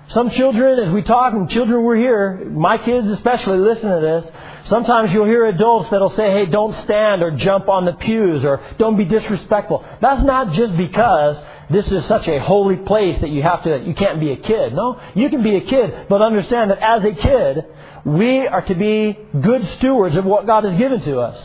Some 0.09 0.31
children, 0.31 0.79
as 0.79 0.93
we 0.93 1.03
talk, 1.03 1.33
and 1.33 1.49
children 1.49 1.83
were 1.83 1.95
here, 1.95 2.49
my 2.49 2.77
kids 2.77 3.07
especially 3.07 3.59
listen 3.59 3.89
to 3.89 3.99
this. 3.99 4.31
Sometimes 4.69 5.11
you'll 5.13 5.25
hear 5.25 5.45
adults 5.47 5.89
that'll 5.91 6.15
say, 6.15 6.31
hey, 6.31 6.45
don't 6.45 6.73
stand 6.85 7.21
or 7.21 7.31
jump 7.31 7.69
on 7.69 7.85
the 7.85 7.93
pews 7.93 8.43
or 8.43 8.61
don't 8.79 8.97
be 8.97 9.05
disrespectful. 9.05 9.85
That's 10.01 10.23
not 10.23 10.53
just 10.53 10.75
because 10.75 11.37
this 11.69 11.85
is 11.91 12.05
such 12.07 12.27
a 12.27 12.39
holy 12.39 12.77
place 12.77 13.19
that 13.21 13.29
you 13.29 13.43
have 13.43 13.63
to, 13.63 13.79
you 13.79 13.93
can't 13.93 14.19
be 14.19 14.31
a 14.31 14.37
kid. 14.37 14.73
No, 14.73 14.99
you 15.15 15.29
can 15.29 15.43
be 15.43 15.57
a 15.57 15.61
kid, 15.61 16.07
but 16.09 16.21
understand 16.21 16.71
that 16.71 16.79
as 16.79 17.03
a 17.03 17.11
kid, 17.11 17.65
we 18.05 18.47
are 18.47 18.61
to 18.61 18.75
be 18.75 19.17
good 19.41 19.67
stewards 19.77 20.15
of 20.15 20.23
what 20.23 20.45
God 20.45 20.63
has 20.63 20.77
given 20.77 21.01
to 21.01 21.19
us. 21.19 21.37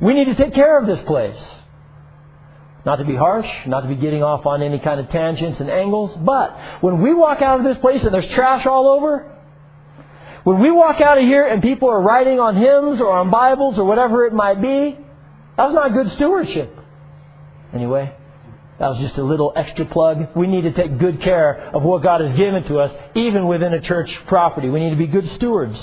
We 0.00 0.14
need 0.14 0.26
to 0.26 0.34
take 0.34 0.54
care 0.54 0.80
of 0.80 0.86
this 0.86 1.04
place. 1.06 1.38
Not 2.86 2.96
to 2.96 3.04
be 3.04 3.16
harsh, 3.16 3.48
not 3.66 3.80
to 3.80 3.88
be 3.88 3.96
getting 3.96 4.22
off 4.22 4.46
on 4.46 4.62
any 4.62 4.78
kind 4.78 5.00
of 5.00 5.10
tangents 5.10 5.60
and 5.60 5.68
angles, 5.68 6.16
but 6.24 6.56
when 6.80 7.02
we 7.02 7.12
walk 7.12 7.42
out 7.42 7.58
of 7.58 7.66
this 7.66 7.76
place 7.78 8.02
and 8.02 8.14
there's 8.14 8.32
trash 8.34 8.64
all 8.64 8.88
over, 8.88 9.32
when 10.44 10.60
we 10.60 10.70
walk 10.70 11.00
out 11.00 11.18
of 11.18 11.24
here 11.24 11.44
and 11.44 11.60
people 11.60 11.90
are 11.90 12.00
writing 12.00 12.38
on 12.38 12.54
hymns 12.56 13.00
or 13.00 13.10
on 13.10 13.30
Bibles 13.30 13.76
or 13.78 13.84
whatever 13.84 14.24
it 14.26 14.32
might 14.32 14.62
be, 14.62 14.96
that's 15.56 15.74
not 15.74 15.92
good 15.92 16.12
stewardship. 16.12 16.72
Anyway, 17.74 18.15
that 18.78 18.88
was 18.88 18.98
just 18.98 19.16
a 19.16 19.22
little 19.22 19.52
extra 19.56 19.86
plug. 19.86 20.36
We 20.36 20.46
need 20.46 20.62
to 20.62 20.72
take 20.72 20.98
good 20.98 21.22
care 21.22 21.70
of 21.74 21.82
what 21.82 22.02
God 22.02 22.20
has 22.20 22.36
given 22.36 22.64
to 22.64 22.78
us, 22.78 22.92
even 23.14 23.46
within 23.46 23.72
a 23.72 23.80
church 23.80 24.10
property. 24.26 24.68
We 24.68 24.80
need 24.80 24.90
to 24.90 24.96
be 24.96 25.06
good 25.06 25.30
stewards. 25.36 25.78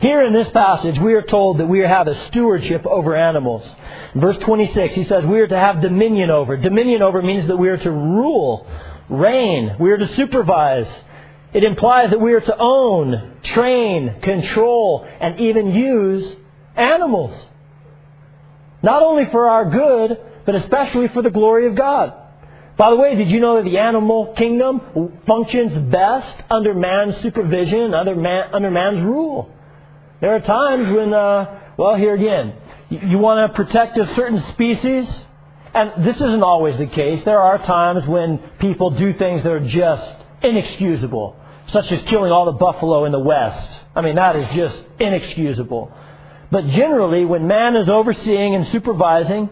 Here 0.00 0.24
in 0.24 0.32
this 0.32 0.50
passage, 0.50 0.98
we 0.98 1.14
are 1.14 1.22
told 1.22 1.58
that 1.58 1.66
we 1.66 1.80
have 1.80 2.08
a 2.08 2.26
stewardship 2.28 2.86
over 2.86 3.14
animals. 3.14 3.62
Verse 4.14 4.36
26, 4.38 4.94
he 4.94 5.04
says 5.04 5.24
we 5.24 5.40
are 5.40 5.46
to 5.46 5.58
have 5.58 5.80
dominion 5.80 6.30
over. 6.30 6.56
Dominion 6.56 7.02
over 7.02 7.22
means 7.22 7.46
that 7.46 7.56
we 7.56 7.68
are 7.68 7.76
to 7.76 7.90
rule, 7.90 8.66
reign, 9.08 9.76
we 9.78 9.90
are 9.90 9.98
to 9.98 10.14
supervise. 10.16 10.88
It 11.52 11.62
implies 11.62 12.10
that 12.10 12.20
we 12.20 12.32
are 12.32 12.40
to 12.40 12.56
own, 12.58 13.36
train, 13.44 14.20
control, 14.22 15.06
and 15.20 15.38
even 15.38 15.74
use 15.74 16.36
animals. 16.74 17.38
Not 18.82 19.02
only 19.02 19.26
for 19.30 19.48
our 19.48 19.70
good, 19.70 20.18
but 20.44 20.54
especially 20.54 21.08
for 21.08 21.22
the 21.22 21.30
glory 21.30 21.66
of 21.66 21.74
God. 21.74 22.14
By 22.76 22.90
the 22.90 22.96
way, 22.96 23.14
did 23.14 23.28
you 23.28 23.40
know 23.40 23.56
that 23.62 23.68
the 23.68 23.78
animal 23.78 24.34
kingdom 24.36 24.80
functions 25.26 25.90
best 25.90 26.42
under 26.50 26.74
man's 26.74 27.20
supervision, 27.22 27.94
under, 27.94 28.16
man, 28.16 28.50
under 28.52 28.70
man's 28.70 29.04
rule? 29.04 29.50
There 30.20 30.34
are 30.34 30.40
times 30.40 30.94
when, 30.94 31.12
uh, 31.12 31.60
well, 31.76 31.96
here 31.96 32.14
again, 32.14 32.54
you, 32.88 33.00
you 33.10 33.18
want 33.18 33.50
to 33.50 33.56
protect 33.56 33.98
a 33.98 34.14
certain 34.14 34.42
species, 34.52 35.06
and 35.74 36.04
this 36.04 36.16
isn't 36.16 36.42
always 36.42 36.78
the 36.78 36.86
case. 36.86 37.22
There 37.24 37.40
are 37.40 37.58
times 37.58 38.06
when 38.06 38.38
people 38.58 38.90
do 38.90 39.12
things 39.14 39.42
that 39.42 39.50
are 39.50 39.68
just 39.68 40.16
inexcusable, 40.42 41.36
such 41.68 41.92
as 41.92 42.02
killing 42.08 42.32
all 42.32 42.46
the 42.46 42.52
buffalo 42.52 43.04
in 43.04 43.12
the 43.12 43.20
West. 43.20 43.68
I 43.94 44.00
mean, 44.00 44.14
that 44.16 44.34
is 44.36 44.54
just 44.54 44.78
inexcusable. 44.98 45.92
But 46.50 46.66
generally, 46.68 47.24
when 47.24 47.46
man 47.46 47.76
is 47.76 47.88
overseeing 47.88 48.54
and 48.54 48.66
supervising, 48.68 49.50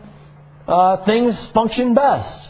uh, 0.71 1.05
things 1.05 1.35
function 1.53 1.95
best. 1.95 2.49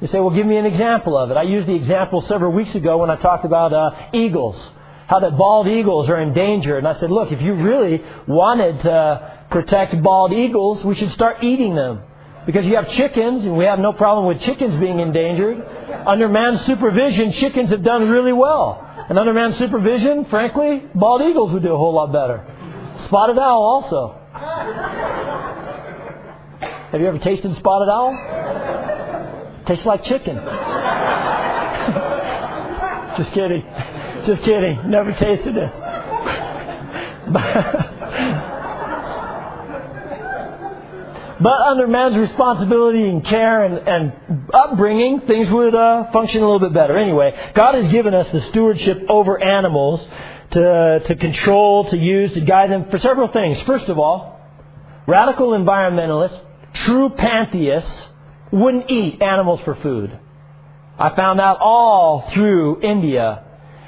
You 0.00 0.08
say, 0.08 0.18
well, 0.18 0.34
give 0.34 0.46
me 0.46 0.56
an 0.56 0.66
example 0.66 1.16
of 1.16 1.30
it. 1.30 1.36
I 1.36 1.42
used 1.42 1.68
the 1.68 1.74
example 1.74 2.24
several 2.28 2.52
weeks 2.52 2.74
ago 2.74 2.98
when 2.98 3.10
I 3.10 3.16
talked 3.16 3.44
about 3.44 3.72
uh, 3.72 3.90
eagles, 4.12 4.56
how 5.06 5.20
that 5.20 5.38
bald 5.38 5.68
eagles 5.68 6.08
are 6.08 6.20
in 6.20 6.34
danger. 6.34 6.76
And 6.76 6.86
I 6.86 6.98
said, 6.98 7.10
look, 7.10 7.30
if 7.32 7.40
you 7.40 7.54
really 7.54 8.02
wanted 8.26 8.82
to 8.82 9.46
protect 9.50 10.02
bald 10.02 10.32
eagles, 10.32 10.84
we 10.84 10.96
should 10.96 11.12
start 11.12 11.44
eating 11.44 11.74
them. 11.74 12.02
Because 12.44 12.66
you 12.66 12.74
have 12.76 12.90
chickens, 12.90 13.44
and 13.44 13.56
we 13.56 13.64
have 13.64 13.78
no 13.78 13.94
problem 13.94 14.26
with 14.26 14.42
chickens 14.42 14.78
being 14.78 14.98
endangered. 15.00 15.64
Under 16.06 16.28
man's 16.28 16.66
supervision, 16.66 17.32
chickens 17.32 17.70
have 17.70 17.82
done 17.82 18.10
really 18.10 18.34
well. 18.34 18.84
And 19.08 19.18
under 19.18 19.32
man's 19.32 19.56
supervision, 19.56 20.26
frankly, 20.26 20.82
bald 20.94 21.22
eagles 21.22 21.52
would 21.52 21.62
do 21.62 21.72
a 21.72 21.78
whole 21.78 21.94
lot 21.94 22.12
better. 22.12 22.44
Spotted 23.06 23.38
owl 23.38 23.62
also. 23.62 24.20
Have 26.94 27.00
you 27.00 27.08
ever 27.08 27.18
tasted 27.18 27.56
spotted 27.56 27.90
owl? 27.90 28.14
Tastes 29.66 29.84
like 29.84 30.04
chicken. 30.04 30.36
Just 33.18 33.32
kidding. 33.32 33.64
Just 34.24 34.44
kidding. 34.44 34.90
Never 34.90 35.10
tasted 35.10 35.56
it. 35.56 35.72
but 41.42 41.60
under 41.62 41.88
man's 41.88 42.16
responsibility 42.16 43.08
and 43.08 43.26
care 43.26 43.64
and, 43.64 43.88
and 43.88 44.12
upbringing, 44.54 45.22
things 45.22 45.50
would 45.50 45.74
uh, 45.74 46.12
function 46.12 46.44
a 46.44 46.48
little 46.48 46.60
bit 46.60 46.74
better. 46.74 46.96
Anyway, 46.96 47.34
God 47.56 47.74
has 47.74 47.90
given 47.90 48.14
us 48.14 48.28
the 48.30 48.40
stewardship 48.50 49.02
over 49.08 49.42
animals 49.42 50.00
to, 50.52 51.00
to 51.08 51.16
control, 51.16 51.90
to 51.90 51.96
use, 51.96 52.32
to 52.34 52.40
guide 52.42 52.70
them 52.70 52.88
for 52.88 53.00
several 53.00 53.26
things. 53.32 53.60
First 53.62 53.88
of 53.88 53.98
all, 53.98 54.38
radical 55.08 55.48
environmentalists 55.48 56.38
true 56.74 57.10
pantheists 57.10 57.90
wouldn't 58.52 58.90
eat 58.90 59.22
animals 59.22 59.60
for 59.64 59.74
food. 59.76 60.18
I 60.98 61.14
found 61.16 61.40
out 61.40 61.58
all 61.60 62.30
through 62.32 62.82
India. 62.82 63.44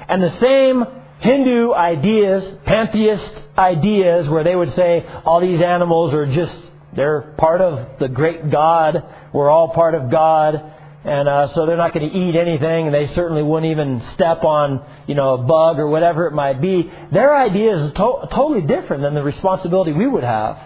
And 0.09 0.21
the 0.21 0.37
same 0.39 0.83
Hindu 1.19 1.73
ideas, 1.73 2.43
pantheist 2.65 3.43
ideas, 3.57 4.27
where 4.29 4.43
they 4.43 4.55
would 4.55 4.73
say 4.75 5.05
all 5.25 5.39
these 5.39 5.61
animals 5.61 6.13
are 6.13 6.25
just, 6.25 6.55
they're 6.95 7.33
part 7.37 7.61
of 7.61 7.99
the 7.99 8.07
great 8.07 8.49
God. 8.49 9.03
We're 9.33 9.49
all 9.49 9.69
part 9.69 9.95
of 9.95 10.11
God. 10.11 10.73
And 11.03 11.29
uh, 11.29 11.53
so 11.53 11.65
they're 11.65 11.77
not 11.77 11.93
going 11.93 12.09
to 12.09 12.17
eat 12.17 12.35
anything, 12.35 12.87
and 12.87 12.93
they 12.93 13.07
certainly 13.15 13.41
wouldn't 13.41 13.71
even 13.71 14.03
step 14.13 14.43
on, 14.43 14.85
you 15.07 15.15
know, 15.15 15.35
a 15.35 15.37
bug 15.37 15.79
or 15.79 15.87
whatever 15.87 16.27
it 16.27 16.33
might 16.33 16.61
be. 16.61 16.91
Their 17.13 17.35
idea 17.35 17.77
is 17.77 17.93
to- 17.93 18.27
totally 18.31 18.61
different 18.61 19.03
than 19.03 19.13
the 19.13 19.23
responsibility 19.23 19.93
we 19.93 20.07
would 20.07 20.25
have. 20.25 20.57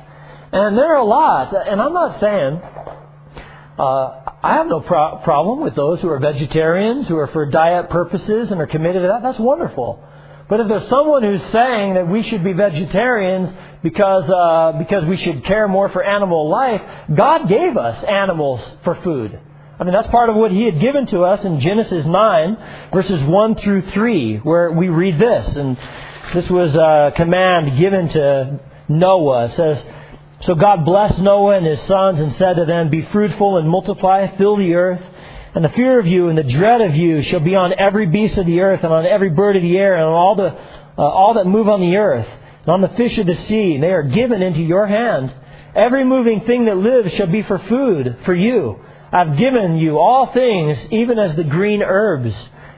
And 0.53 0.77
there 0.77 0.93
are 0.93 1.01
a 1.01 1.05
lot, 1.05 1.53
and 1.55 1.81
I'm 1.81 1.93
not 1.93 2.19
saying 2.19 2.61
uh, 3.79 4.33
I 4.43 4.55
have 4.55 4.67
no 4.67 4.81
pro- 4.81 5.17
problem 5.23 5.61
with 5.61 5.75
those 5.75 6.01
who 6.01 6.09
are 6.09 6.19
vegetarians, 6.19 7.07
who 7.07 7.17
are 7.17 7.27
for 7.27 7.45
diet 7.45 7.89
purposes 7.89 8.51
and 8.51 8.59
are 8.59 8.67
committed 8.67 9.01
to 9.01 9.07
that. 9.07 9.23
That's 9.23 9.39
wonderful. 9.39 10.03
But 10.49 10.59
if 10.59 10.67
there's 10.67 10.89
someone 10.89 11.23
who's 11.23 11.41
saying 11.51 11.93
that 11.93 12.07
we 12.09 12.23
should 12.23 12.43
be 12.43 12.51
vegetarians 12.51 13.49
because 13.81 14.29
uh, 14.29 14.77
because 14.77 15.05
we 15.05 15.15
should 15.15 15.45
care 15.45 15.67
more 15.69 15.87
for 15.89 16.03
animal 16.03 16.49
life, 16.49 16.81
God 17.15 17.47
gave 17.47 17.77
us 17.77 18.03
animals 18.03 18.59
for 18.83 18.95
food. 18.95 19.39
I 19.79 19.83
mean, 19.83 19.93
that's 19.93 20.09
part 20.09 20.29
of 20.29 20.35
what 20.35 20.51
he 20.51 20.65
had 20.65 20.79
given 20.79 21.07
to 21.07 21.21
us 21.21 21.43
in 21.43 21.59
Genesis 21.59 22.05
9, 22.05 22.57
verses 22.93 23.23
1 23.23 23.55
through 23.55 23.89
3, 23.89 24.37
where 24.43 24.71
we 24.71 24.89
read 24.89 25.17
this. 25.17 25.55
And 25.55 25.75
this 26.35 26.47
was 26.51 26.75
a 26.75 27.13
command 27.15 27.79
given 27.79 28.09
to 28.09 28.59
Noah. 28.89 29.45
It 29.45 29.55
says, 29.55 29.83
So 30.43 30.55
God 30.55 30.85
blessed 30.85 31.19
Noah 31.19 31.57
and 31.57 31.65
his 31.65 31.81
sons 31.83 32.19
and 32.19 32.35
said 32.35 32.55
to 32.55 32.65
them, 32.65 32.89
Be 32.89 33.03
fruitful 33.11 33.57
and 33.57 33.69
multiply, 33.69 34.35
fill 34.37 34.57
the 34.57 34.73
earth. 34.73 35.01
And 35.53 35.63
the 35.63 35.69
fear 35.69 35.99
of 35.99 36.07
you 36.07 36.29
and 36.29 36.37
the 36.37 36.43
dread 36.43 36.81
of 36.81 36.95
you 36.95 37.21
shall 37.23 37.41
be 37.41 37.55
on 37.55 37.73
every 37.77 38.07
beast 38.07 38.37
of 38.37 38.45
the 38.45 38.61
earth 38.61 38.83
and 38.83 38.91
on 38.91 39.05
every 39.05 39.29
bird 39.29 39.55
of 39.55 39.61
the 39.61 39.77
air 39.77 39.95
and 39.95 40.03
on 40.03 40.13
all, 40.13 40.35
the, 40.35 40.57
uh, 40.97 41.01
all 41.01 41.35
that 41.35 41.45
move 41.45 41.67
on 41.67 41.81
the 41.81 41.95
earth 41.95 42.27
and 42.61 42.69
on 42.69 42.81
the 42.81 42.89
fish 42.89 43.17
of 43.17 43.27
the 43.27 43.35
sea. 43.35 43.75
And 43.75 43.83
they 43.83 43.91
are 43.91 44.03
given 44.03 44.41
into 44.41 44.61
your 44.61 44.87
hand. 44.87 45.33
Every 45.75 46.05
moving 46.05 46.41
thing 46.41 46.65
that 46.65 46.77
lives 46.77 47.13
shall 47.13 47.27
be 47.27 47.43
for 47.43 47.59
food 47.59 48.17
for 48.25 48.33
you. 48.33 48.79
I've 49.11 49.37
given 49.37 49.77
you 49.77 49.99
all 49.99 50.31
things, 50.33 50.79
even 50.91 51.19
as 51.19 51.35
the 51.35 51.43
green 51.43 51.83
herbs. 51.83 52.33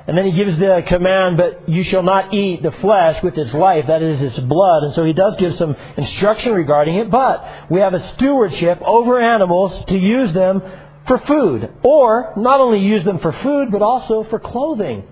And 0.05 0.17
then 0.17 0.25
he 0.25 0.31
gives 0.33 0.59
the 0.59 0.83
command, 0.85 1.37
but 1.37 1.69
you 1.69 1.83
shall 1.85 2.03
not 2.03 2.33
eat 2.33 2.61
the 2.61 2.71
flesh 2.71 3.23
with 3.23 3.37
its 3.37 3.53
life, 3.53 3.85
that 3.87 4.01
is 4.01 4.21
its 4.21 4.39
blood. 4.39 4.83
And 4.83 4.93
so 4.95 5.05
he 5.05 5.13
does 5.13 5.35
give 5.37 5.55
some 5.57 5.75
instruction 5.95 6.51
regarding 6.51 6.95
it, 6.95 7.09
but 7.09 7.71
we 7.71 7.79
have 7.79 7.93
a 7.93 8.13
stewardship 8.15 8.81
over 8.81 9.21
animals 9.21 9.85
to 9.87 9.95
use 9.95 10.33
them 10.33 10.61
for 11.07 11.19
food. 11.19 11.71
Or 11.83 12.33
not 12.35 12.59
only 12.59 12.79
use 12.79 13.05
them 13.05 13.19
for 13.19 13.31
food, 13.31 13.71
but 13.71 13.81
also 13.81 14.25
for 14.29 14.39
clothing. 14.39 15.05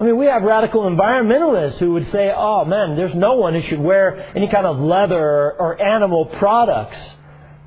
I 0.00 0.04
mean, 0.04 0.16
we 0.16 0.26
have 0.26 0.42
radical 0.42 0.82
environmentalists 0.82 1.78
who 1.78 1.92
would 1.92 2.10
say, 2.10 2.32
oh 2.34 2.64
man, 2.64 2.96
there's 2.96 3.14
no 3.14 3.34
one 3.34 3.54
who 3.54 3.62
should 3.68 3.80
wear 3.80 4.32
any 4.36 4.48
kind 4.48 4.66
of 4.66 4.78
leather 4.78 5.52
or 5.52 5.80
animal 5.80 6.26
products. 6.26 6.96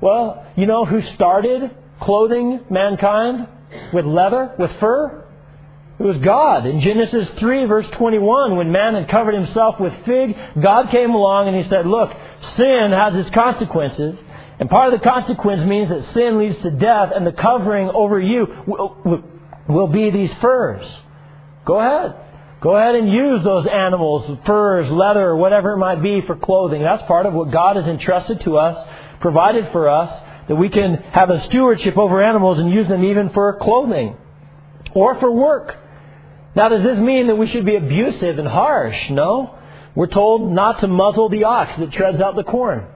Well, 0.00 0.46
you 0.56 0.66
know 0.66 0.84
who 0.84 1.02
started 1.14 1.70
clothing 2.00 2.60
mankind 2.70 3.48
with 3.92 4.04
leather, 4.04 4.54
with 4.58 4.70
fur? 4.80 5.21
It 5.98 6.04
was 6.04 6.16
God. 6.18 6.66
In 6.66 6.80
Genesis 6.80 7.28
3, 7.38 7.66
verse 7.66 7.86
21, 7.92 8.56
when 8.56 8.72
man 8.72 8.94
had 8.94 9.08
covered 9.08 9.34
himself 9.34 9.78
with 9.78 9.92
fig, 10.04 10.36
God 10.60 10.90
came 10.90 11.10
along 11.10 11.48
and 11.48 11.56
he 11.56 11.68
said, 11.68 11.86
Look, 11.86 12.10
sin 12.56 12.90
has 12.92 13.14
its 13.14 13.30
consequences. 13.30 14.18
And 14.58 14.70
part 14.70 14.92
of 14.92 15.00
the 15.00 15.04
consequence 15.04 15.66
means 15.66 15.88
that 15.88 16.12
sin 16.14 16.38
leads 16.38 16.60
to 16.62 16.70
death, 16.70 17.12
and 17.14 17.26
the 17.26 17.32
covering 17.32 17.88
over 17.88 18.20
you 18.20 18.46
will, 18.66 19.24
will 19.68 19.86
be 19.88 20.10
these 20.10 20.32
furs. 20.40 20.86
Go 21.64 21.80
ahead. 21.80 22.16
Go 22.60 22.76
ahead 22.76 22.94
and 22.94 23.10
use 23.10 23.42
those 23.42 23.66
animals, 23.66 24.38
furs, 24.46 24.88
leather, 24.90 25.34
whatever 25.34 25.72
it 25.72 25.78
might 25.78 26.00
be 26.00 26.20
for 26.26 26.36
clothing. 26.36 26.82
That's 26.82 27.02
part 27.04 27.26
of 27.26 27.34
what 27.34 27.50
God 27.50 27.74
has 27.76 27.86
entrusted 27.86 28.40
to 28.42 28.56
us, 28.56 28.88
provided 29.20 29.70
for 29.72 29.88
us, 29.88 30.22
that 30.48 30.54
we 30.54 30.68
can 30.68 30.94
have 31.12 31.30
a 31.30 31.44
stewardship 31.46 31.98
over 31.98 32.22
animals 32.22 32.58
and 32.58 32.72
use 32.72 32.86
them 32.86 33.04
even 33.04 33.30
for 33.30 33.58
clothing 33.58 34.16
or 34.94 35.18
for 35.18 35.30
work. 35.32 35.76
Now, 36.54 36.68
does 36.68 36.82
this 36.82 36.98
mean 36.98 37.28
that 37.28 37.36
we 37.36 37.48
should 37.48 37.64
be 37.64 37.76
abusive 37.76 38.38
and 38.38 38.46
harsh? 38.46 38.96
No. 39.10 39.58
We're 39.94 40.06
told 40.06 40.52
not 40.52 40.80
to 40.80 40.86
muzzle 40.86 41.28
the 41.28 41.44
ox 41.44 41.72
that 41.78 41.92
treads 41.92 42.20
out 42.20 42.36
the 42.36 42.44
corn. 42.44 42.86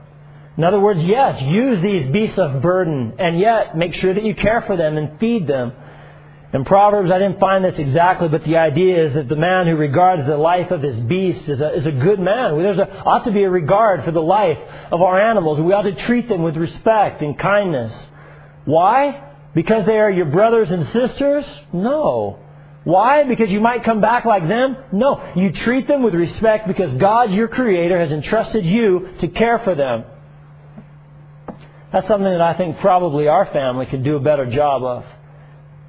In 0.57 0.63
other 0.63 0.79
words, 0.79 0.99
yes, 1.03 1.41
use 1.41 1.81
these 1.83 2.11
beasts 2.11 2.39
of 2.39 2.61
burden, 2.61 3.13
and 3.19 3.39
yet 3.39 3.77
make 3.77 3.93
sure 3.95 4.13
that 4.13 4.23
you 4.23 4.33
care 4.33 4.63
for 4.65 4.75
them 4.75 4.97
and 4.97 5.19
feed 5.19 5.47
them. 5.47 5.71
In 6.53 6.65
Proverbs, 6.65 7.11
I 7.11 7.19
didn't 7.19 7.39
find 7.39 7.63
this 7.63 7.75
exactly, 7.77 8.29
but 8.29 8.43
the 8.43 8.57
idea 8.57 9.05
is 9.05 9.13
that 9.13 9.27
the 9.27 9.35
man 9.35 9.67
who 9.67 9.75
regards 9.75 10.25
the 10.25 10.37
life 10.37 10.71
of 10.71 10.81
his 10.81 10.97
beast 10.97 11.47
is 11.47 11.59
a, 11.59 11.73
is 11.73 11.85
a 11.85 11.91
good 11.91 12.19
man. 12.19 12.57
There 12.57 13.07
ought 13.07 13.25
to 13.25 13.31
be 13.31 13.43
a 13.43 13.49
regard 13.49 14.05
for 14.05 14.11
the 14.11 14.21
life 14.21 14.57
of 14.91 15.01
our 15.01 15.19
animals. 15.19 15.59
We 15.59 15.73
ought 15.73 15.83
to 15.83 16.05
treat 16.05 16.29
them 16.29 16.41
with 16.41 16.55
respect 16.55 17.21
and 17.21 17.37
kindness. 17.37 17.93
Why? 18.65 19.33
Because 19.53 19.85
they 19.85 19.97
are 19.97 20.09
your 20.09 20.25
brothers 20.25 20.69
and 20.71 20.87
sisters? 20.87 21.45
No. 21.73 22.39
Why? 22.87 23.25
Because 23.25 23.49
you 23.49 23.59
might 23.59 23.83
come 23.83 23.99
back 23.99 24.23
like 24.23 24.47
them? 24.47 24.77
No. 24.93 25.33
You 25.35 25.51
treat 25.51 25.89
them 25.89 26.03
with 26.03 26.13
respect 26.13 26.69
because 26.69 26.97
God, 26.97 27.33
your 27.33 27.49
Creator, 27.49 27.99
has 27.99 28.13
entrusted 28.13 28.63
you 28.63 29.09
to 29.19 29.27
care 29.27 29.59
for 29.59 29.75
them. 29.75 30.05
That's 31.91 32.07
something 32.07 32.31
that 32.31 32.39
I 32.39 32.53
think 32.53 32.79
probably 32.79 33.27
our 33.27 33.45
family 33.47 33.87
could 33.87 34.05
do 34.05 34.15
a 34.15 34.21
better 34.21 34.49
job 34.49 34.83
of. 34.83 35.03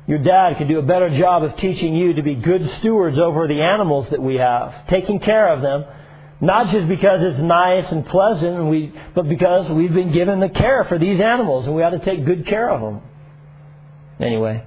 Your 0.09 0.19
dad 0.19 0.59
could 0.59 0.67
do 0.67 0.81
a 0.81 0.83
better 0.83 1.17
job 1.17 1.45
of 1.45 1.57
teaching 1.59 1.95
you 1.95 2.15
to 2.15 2.23
be 2.25 2.35
good 2.35 2.69
stewards 2.81 3.17
over 3.17 3.47
the 3.47 3.61
animals 3.61 4.09
that 4.11 4.21
we 4.21 4.35
have, 4.35 4.89
taking 4.89 5.21
care 5.21 5.53
of 5.53 5.63
them, 5.63 5.85
not 6.41 6.73
just 6.73 6.89
because 6.89 7.21
it's 7.23 7.39
nice 7.39 7.85
and 7.93 8.07
pleasant, 8.07 8.57
and 8.57 8.71
we, 8.71 8.93
but 9.15 9.29
because 9.29 9.71
we've 9.71 9.95
been 9.95 10.11
given 10.11 10.41
the 10.41 10.49
care 10.49 10.85
for 10.89 10.99
these 10.99 11.21
animals, 11.21 11.65
and 11.65 11.77
we 11.77 11.85
ought 11.85 11.91
to 11.91 12.05
take 12.05 12.27
good 12.27 12.45
care 12.49 12.69
of 12.69 12.81
them. 12.81 13.03
Anyway 14.19 14.65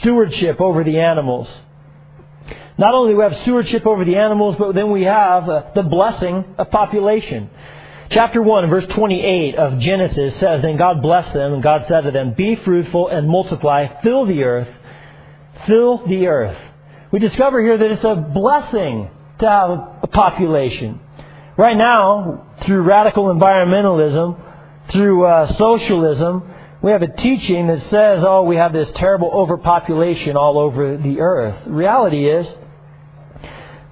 stewardship 0.00 0.60
over 0.60 0.84
the 0.84 1.00
animals. 1.00 1.48
Not 2.78 2.94
only 2.94 3.12
do 3.12 3.18
we 3.18 3.24
have 3.24 3.36
stewardship 3.42 3.86
over 3.86 4.04
the 4.04 4.16
animals, 4.16 4.56
but 4.58 4.74
then 4.74 4.92
we 4.92 5.02
have 5.02 5.48
uh, 5.48 5.64
the 5.74 5.82
blessing 5.82 6.44
of 6.58 6.70
population. 6.70 7.50
Chapter 8.10 8.40
1, 8.40 8.70
verse 8.70 8.86
28 8.86 9.56
of 9.56 9.80
Genesis 9.80 10.38
says, 10.38 10.62
Then 10.62 10.76
God 10.76 11.02
blessed 11.02 11.34
them, 11.34 11.54
and 11.54 11.62
God 11.62 11.84
said 11.88 12.02
to 12.02 12.10
them, 12.10 12.34
Be 12.36 12.54
fruitful 12.56 13.08
and 13.08 13.28
multiply, 13.28 14.00
fill 14.02 14.26
the 14.26 14.44
earth, 14.44 14.68
fill 15.66 16.06
the 16.06 16.26
earth. 16.26 16.56
We 17.10 17.18
discover 17.18 17.60
here 17.60 17.76
that 17.76 17.90
it's 17.90 18.04
a 18.04 18.14
blessing 18.14 19.10
to 19.40 19.48
have 19.48 19.70
a 20.02 20.06
population. 20.06 21.00
Right 21.56 21.76
now, 21.76 22.46
through 22.64 22.82
radical 22.82 23.24
environmentalism, 23.24 24.40
through 24.90 25.26
uh, 25.26 25.56
socialism, 25.58 26.48
we 26.80 26.92
have 26.92 27.02
a 27.02 27.08
teaching 27.08 27.66
that 27.66 27.82
says, 27.90 28.22
oh, 28.26 28.44
we 28.44 28.56
have 28.56 28.72
this 28.72 28.88
terrible 28.94 29.30
overpopulation 29.32 30.36
all 30.36 30.58
over 30.58 30.96
the 30.96 31.20
earth. 31.20 31.66
Reality 31.66 32.28
is, 32.30 32.46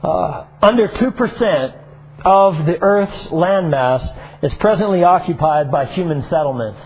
uh, 0.04 0.44
under 0.62 0.88
2% 0.88 1.82
of 2.24 2.66
the 2.66 2.80
earth's 2.80 3.28
landmass 3.28 4.42
is 4.42 4.54
presently 4.54 5.02
occupied 5.02 5.70
by 5.70 5.86
human 5.86 6.22
settlements. 6.22 6.80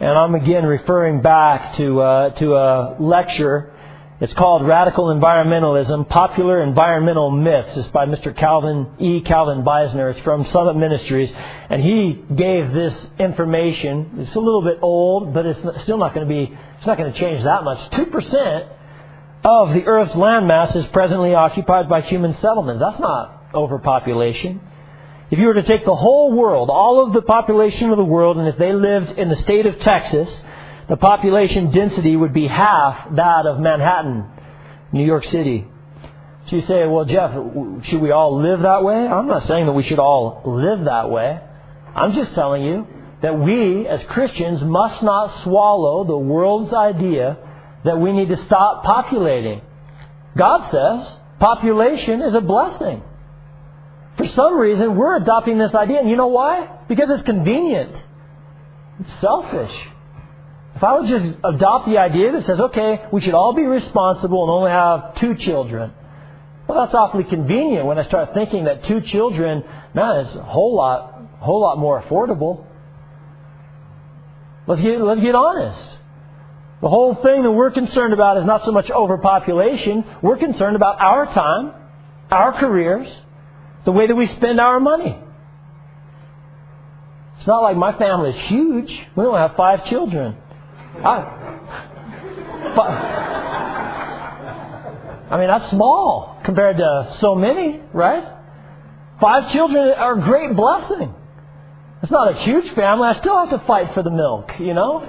And 0.00 0.10
I'm 0.10 0.36
again 0.36 0.64
referring 0.64 1.22
back 1.22 1.76
to, 1.76 2.00
uh, 2.00 2.30
to 2.38 2.54
a 2.54 2.96
lecture 3.00 3.74
it's 4.20 4.32
called 4.34 4.66
Radical 4.66 5.14
Environmentalism, 5.14 6.08
Popular 6.08 6.64
Environmental 6.64 7.30
Myths. 7.30 7.76
It's 7.76 7.88
by 7.88 8.06
Mr. 8.06 8.36
Calvin 8.36 8.88
E. 8.98 9.20
Calvin 9.20 9.62
Beisner. 9.62 10.12
It's 10.12 10.20
from 10.24 10.44
Summit 10.46 10.74
Ministries. 10.74 11.30
And 11.70 11.80
he 11.80 12.24
gave 12.34 12.72
this 12.72 12.94
information. 13.20 14.16
It's 14.18 14.34
a 14.34 14.40
little 14.40 14.62
bit 14.62 14.78
old, 14.82 15.32
but 15.32 15.46
it's 15.46 15.60
still 15.84 15.98
not 15.98 16.14
going 16.14 16.26
to 16.26 16.34
be, 16.34 16.52
it's 16.78 16.86
not 16.86 16.98
going 16.98 17.12
to 17.12 17.18
change 17.18 17.44
that 17.44 17.62
much. 17.62 17.78
2% 17.92 18.68
of 19.44 19.68
the 19.70 19.84
Earth's 19.84 20.14
landmass 20.14 20.74
is 20.74 20.84
presently 20.86 21.34
occupied 21.34 21.88
by 21.88 22.00
human 22.00 22.34
settlements. 22.40 22.80
That's 22.80 22.98
not 22.98 23.50
overpopulation. 23.54 24.60
If 25.30 25.38
you 25.38 25.46
were 25.46 25.54
to 25.54 25.62
take 25.62 25.84
the 25.84 25.94
whole 25.94 26.32
world, 26.32 26.70
all 26.70 27.06
of 27.06 27.12
the 27.12 27.22
population 27.22 27.90
of 27.90 27.98
the 27.98 28.04
world, 28.04 28.36
and 28.36 28.48
if 28.48 28.58
they 28.58 28.72
lived 28.72 29.16
in 29.16 29.28
the 29.28 29.36
state 29.36 29.66
of 29.66 29.78
Texas, 29.78 30.28
the 30.88 30.96
population 30.96 31.70
density 31.70 32.16
would 32.16 32.32
be 32.32 32.46
half 32.46 33.14
that 33.14 33.46
of 33.46 33.60
Manhattan, 33.60 34.24
New 34.92 35.04
York 35.04 35.24
City. 35.24 35.66
So 36.48 36.56
you 36.56 36.66
say, 36.66 36.86
well, 36.86 37.04
Jeff, 37.04 37.30
should 37.84 38.00
we 38.00 38.10
all 38.10 38.40
live 38.40 38.62
that 38.62 38.82
way? 38.82 38.96
I'm 38.96 39.26
not 39.26 39.46
saying 39.46 39.66
that 39.66 39.72
we 39.72 39.82
should 39.82 39.98
all 39.98 40.42
live 40.46 40.86
that 40.86 41.10
way. 41.10 41.38
I'm 41.94 42.12
just 42.14 42.34
telling 42.34 42.64
you 42.64 42.86
that 43.20 43.38
we, 43.38 43.86
as 43.86 44.00
Christians, 44.08 44.62
must 44.62 45.02
not 45.02 45.42
swallow 45.42 46.04
the 46.04 46.16
world's 46.16 46.72
idea 46.72 47.36
that 47.84 47.98
we 47.98 48.12
need 48.12 48.30
to 48.30 48.42
stop 48.46 48.84
populating. 48.84 49.60
God 50.36 50.70
says 50.70 51.12
population 51.38 52.22
is 52.22 52.34
a 52.34 52.40
blessing. 52.40 53.02
For 54.16 54.26
some 54.34 54.56
reason, 54.56 54.96
we're 54.96 55.16
adopting 55.16 55.58
this 55.58 55.74
idea, 55.74 56.00
and 56.00 56.08
you 56.08 56.16
know 56.16 56.28
why? 56.28 56.80
Because 56.88 57.08
it's 57.10 57.24
convenient. 57.24 57.94
It's 59.00 59.20
selfish. 59.20 59.72
If 60.78 60.84
I 60.84 60.94
would 60.96 61.08
just 61.08 61.38
adopt 61.42 61.88
the 61.88 61.98
idea 61.98 62.30
that 62.30 62.46
says, 62.46 62.60
okay, 62.60 63.02
we 63.12 63.20
should 63.20 63.34
all 63.34 63.52
be 63.52 63.64
responsible 63.64 64.44
and 64.44 64.50
only 64.52 64.70
have 64.70 65.16
two 65.16 65.34
children, 65.34 65.90
well, 66.68 66.84
that's 66.84 66.94
awfully 66.94 67.24
convenient 67.24 67.84
when 67.84 67.98
I 67.98 68.04
start 68.04 68.32
thinking 68.32 68.66
that 68.66 68.84
two 68.84 69.00
children, 69.00 69.64
man, 69.92 70.26
is 70.26 70.36
a 70.36 70.42
whole 70.44 70.76
lot, 70.76 71.20
whole 71.40 71.62
lot 71.62 71.78
more 71.78 72.00
affordable. 72.00 72.64
Let's 74.68 74.80
get, 74.80 75.00
let's 75.00 75.20
get 75.20 75.34
honest. 75.34 75.98
The 76.80 76.88
whole 76.88 77.16
thing 77.16 77.42
that 77.42 77.50
we're 77.50 77.72
concerned 77.72 78.12
about 78.12 78.36
is 78.36 78.44
not 78.44 78.64
so 78.64 78.70
much 78.70 78.88
overpopulation. 78.88 80.04
We're 80.22 80.38
concerned 80.38 80.76
about 80.76 81.00
our 81.00 81.26
time, 81.26 81.72
our 82.30 82.52
careers, 82.52 83.08
the 83.84 83.90
way 83.90 84.06
that 84.06 84.14
we 84.14 84.28
spend 84.36 84.60
our 84.60 84.78
money. 84.78 85.18
It's 87.38 87.48
not 87.48 87.64
like 87.64 87.76
my 87.76 87.98
family 87.98 88.30
is 88.30 88.48
huge. 88.48 88.96
We 89.16 89.24
only 89.24 89.40
have 89.40 89.56
five 89.56 89.84
children. 89.86 90.36
I, 91.04 91.22
but, 92.74 92.90
I 95.32 95.38
mean, 95.38 95.48
that's 95.48 95.70
small 95.70 96.40
compared 96.44 96.78
to 96.78 97.16
so 97.20 97.34
many, 97.34 97.80
right? 97.92 98.24
Five 99.20 99.52
children 99.52 99.94
are 99.96 100.18
a 100.18 100.22
great 100.22 100.54
blessing. 100.56 101.14
It's 102.02 102.12
not 102.12 102.30
a 102.30 102.42
huge 102.42 102.72
family. 102.74 103.08
I 103.08 103.18
still 103.18 103.36
have 103.36 103.50
to 103.50 103.58
fight 103.66 103.92
for 103.94 104.02
the 104.02 104.10
milk, 104.10 104.50
you 104.60 104.74
know? 104.74 105.00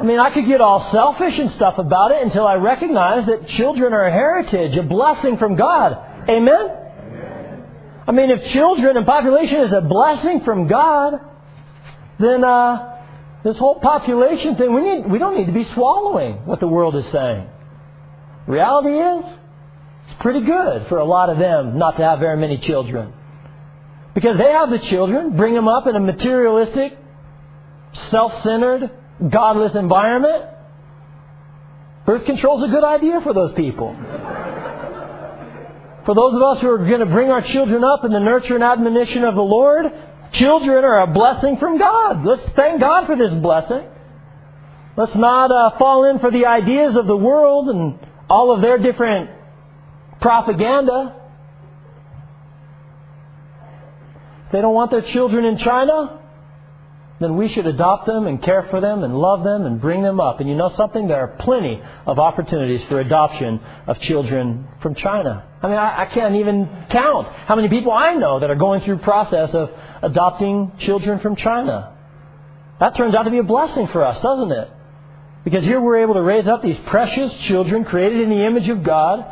I 0.00 0.04
mean, 0.04 0.20
I 0.20 0.30
could 0.30 0.46
get 0.46 0.60
all 0.60 0.90
selfish 0.92 1.38
and 1.38 1.50
stuff 1.52 1.78
about 1.78 2.12
it 2.12 2.22
until 2.22 2.46
I 2.46 2.54
recognize 2.54 3.26
that 3.26 3.48
children 3.48 3.92
are 3.92 4.04
a 4.04 4.12
heritage, 4.12 4.76
a 4.76 4.84
blessing 4.84 5.38
from 5.38 5.56
God. 5.56 5.98
Amen? 6.28 6.70
I 8.06 8.12
mean, 8.12 8.30
if 8.30 8.52
children 8.52 8.96
and 8.96 9.04
population 9.04 9.62
is 9.62 9.72
a 9.72 9.80
blessing 9.80 10.42
from 10.44 10.68
God, 10.68 11.14
then 12.20 12.44
uh, 12.44 12.97
this 13.44 13.56
whole 13.56 13.76
population 13.76 14.56
thing, 14.56 14.74
we, 14.74 14.82
need, 14.82 15.10
we 15.10 15.18
don't 15.18 15.36
need 15.36 15.46
to 15.46 15.52
be 15.52 15.66
swallowing 15.74 16.44
what 16.46 16.60
the 16.60 16.66
world 16.68 16.96
is 16.96 17.04
saying. 17.12 17.48
Reality 18.46 18.88
is, 18.88 19.38
it's 20.08 20.20
pretty 20.20 20.40
good 20.40 20.86
for 20.88 20.98
a 20.98 21.04
lot 21.04 21.30
of 21.30 21.38
them 21.38 21.78
not 21.78 21.96
to 21.96 22.02
have 22.02 22.18
very 22.18 22.36
many 22.36 22.58
children. 22.58 23.12
Because 24.14 24.36
they 24.38 24.50
have 24.50 24.70
the 24.70 24.78
children, 24.78 25.36
bring 25.36 25.54
them 25.54 25.68
up 25.68 25.86
in 25.86 25.94
a 25.94 26.00
materialistic, 26.00 26.98
self 28.10 28.32
centered, 28.42 28.90
godless 29.30 29.74
environment, 29.74 30.44
birth 32.06 32.24
control 32.24 32.64
is 32.64 32.70
a 32.70 32.72
good 32.72 32.84
idea 32.84 33.20
for 33.20 33.32
those 33.32 33.52
people. 33.54 33.94
For 36.04 36.14
those 36.14 36.34
of 36.34 36.42
us 36.42 36.62
who 36.62 36.70
are 36.70 36.78
going 36.78 37.00
to 37.00 37.06
bring 37.06 37.30
our 37.30 37.42
children 37.42 37.84
up 37.84 38.02
in 38.02 38.12
the 38.12 38.18
nurture 38.18 38.54
and 38.54 38.64
admonition 38.64 39.24
of 39.24 39.34
the 39.34 39.42
Lord, 39.42 39.92
children 40.32 40.84
are 40.84 41.02
a 41.02 41.06
blessing 41.06 41.56
from 41.58 41.78
God. 41.78 42.24
Let's 42.24 42.42
thank 42.54 42.80
God 42.80 43.06
for 43.06 43.16
this 43.16 43.32
blessing. 43.40 43.86
Let's 44.96 45.14
not 45.14 45.50
uh, 45.50 45.78
fall 45.78 46.10
in 46.10 46.18
for 46.18 46.30
the 46.30 46.46
ideas 46.46 46.96
of 46.96 47.06
the 47.06 47.16
world 47.16 47.68
and 47.68 47.98
all 48.28 48.54
of 48.54 48.60
their 48.60 48.78
different 48.78 49.30
propaganda. 50.20 51.14
If 54.46 54.52
they 54.52 54.60
don't 54.60 54.74
want 54.74 54.90
their 54.90 55.02
children 55.02 55.44
in 55.44 55.58
China, 55.58 56.20
then 57.20 57.36
we 57.36 57.48
should 57.48 57.66
adopt 57.66 58.06
them 58.06 58.26
and 58.26 58.42
care 58.42 58.66
for 58.70 58.80
them 58.80 59.02
and 59.02 59.14
love 59.14 59.44
them 59.44 59.66
and 59.66 59.80
bring 59.80 60.02
them 60.02 60.20
up. 60.20 60.40
And 60.40 60.48
you 60.48 60.56
know 60.56 60.72
something? 60.76 61.08
There 61.08 61.20
are 61.20 61.36
plenty 61.40 61.80
of 62.06 62.18
opportunities 62.18 62.80
for 62.88 63.00
adoption 63.00 63.60
of 63.86 64.00
children 64.00 64.68
from 64.82 64.94
China. 64.94 65.47
I 65.62 65.68
mean, 65.68 65.76
I, 65.76 66.02
I 66.02 66.06
can't 66.06 66.36
even 66.36 66.68
count 66.90 67.28
how 67.46 67.56
many 67.56 67.68
people 67.68 67.92
I 67.92 68.14
know 68.14 68.40
that 68.40 68.50
are 68.50 68.56
going 68.56 68.82
through 68.82 68.98
process 68.98 69.50
of 69.52 69.70
adopting 70.02 70.72
children 70.80 71.20
from 71.20 71.36
China. 71.36 71.94
That 72.80 72.96
turns 72.96 73.14
out 73.14 73.24
to 73.24 73.30
be 73.30 73.38
a 73.38 73.42
blessing 73.42 73.88
for 73.88 74.04
us, 74.04 74.22
doesn't 74.22 74.52
it? 74.52 74.70
Because 75.44 75.64
here 75.64 75.80
we're 75.80 76.02
able 76.02 76.14
to 76.14 76.22
raise 76.22 76.46
up 76.46 76.62
these 76.62 76.76
precious 76.86 77.32
children 77.48 77.84
created 77.84 78.20
in 78.20 78.30
the 78.30 78.46
image 78.46 78.68
of 78.68 78.84
God. 78.84 79.24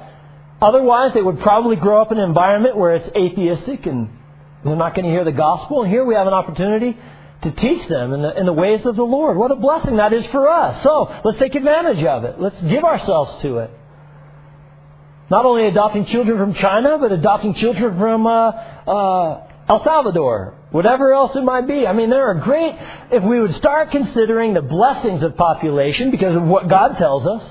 Otherwise, 0.61 1.13
they 1.15 1.23
would 1.23 1.41
probably 1.41 1.77
grow 1.77 2.01
up 2.01 2.11
in 2.11 2.19
an 2.19 2.25
environment 2.25 2.77
where 2.77 2.97
it's 2.97 3.09
atheistic 3.15 3.87
and 3.87 4.09
they're 4.65 4.77
not 4.77 4.95
going 4.95 5.05
to 5.05 5.11
hear 5.11 5.25
the 5.25 5.33
gospel. 5.33 5.83
And 5.83 5.91
here 5.91 6.05
we 6.05 6.15
have 6.15 6.27
an 6.27 6.33
opportunity 6.33 6.99
to 7.43 7.51
teach 7.53 7.87
them 7.89 8.15
in 8.15 8.23
the, 8.23 8.41
in 8.41 8.47
the 8.47 8.53
ways 8.53 8.85
of 8.85 8.97
the 8.97 9.05
Lord. 9.05 9.37
What 9.37 9.51
a 9.51 9.57
blessing 9.57 9.99
that 9.99 10.13
is 10.13 10.25
for 10.27 10.49
us. 10.49 10.83
So 10.83 11.21
let's 11.25 11.39
take 11.39 11.55
advantage 11.55 12.03
of 12.05 12.25
it. 12.25 12.41
Let's 12.41 12.61
give 12.63 12.83
ourselves 12.83 13.43
to 13.43 13.59
it. 13.59 13.71
Not 15.29 15.45
only 15.45 15.67
adopting 15.67 16.07
children 16.07 16.39
from 16.39 16.55
China, 16.55 16.99
but 17.01 17.11
adopting 17.11 17.55
children 17.55 17.99
from 17.99 18.27
uh, 18.27 18.51
uh, 18.51 19.47
El 19.69 19.83
Salvador, 19.83 20.55
whatever 20.71 21.13
else 21.13 21.35
it 21.35 21.43
might 21.43 21.67
be. 21.67 21.87
I 21.87 21.93
mean, 21.93 22.11
there 22.11 22.27
are 22.27 22.35
great, 22.35 22.75
if 23.11 23.25
we 23.25 23.41
would 23.41 23.55
start 23.57 23.91
considering 23.91 24.55
the 24.55 24.63
blessings 24.63 25.23
of 25.25 25.37
population 25.37 26.13
because 26.13 26.37
of 26.37 26.45
what 26.45 26.69
God 26.69 26.97
tells 26.97 27.27
us, 27.27 27.43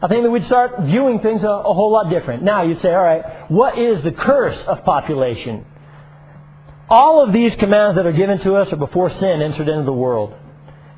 I 0.00 0.08
think 0.08 0.22
that 0.22 0.30
we'd 0.30 0.46
start 0.46 0.82
viewing 0.82 1.20
things 1.20 1.42
a, 1.42 1.48
a 1.48 1.74
whole 1.74 1.90
lot 1.90 2.10
different. 2.10 2.44
Now, 2.44 2.62
you'd 2.62 2.80
say, 2.82 2.90
all 2.90 3.02
right, 3.02 3.50
what 3.50 3.76
is 3.78 4.04
the 4.04 4.12
curse 4.12 4.58
of 4.68 4.84
population? 4.84 5.64
All 6.88 7.24
of 7.26 7.32
these 7.32 7.56
commands 7.56 7.96
that 7.96 8.06
are 8.06 8.12
given 8.12 8.38
to 8.40 8.54
us 8.54 8.72
are 8.72 8.76
before 8.76 9.10
sin 9.10 9.42
entered 9.42 9.68
into 9.68 9.84
the 9.84 9.92
world. 9.92 10.34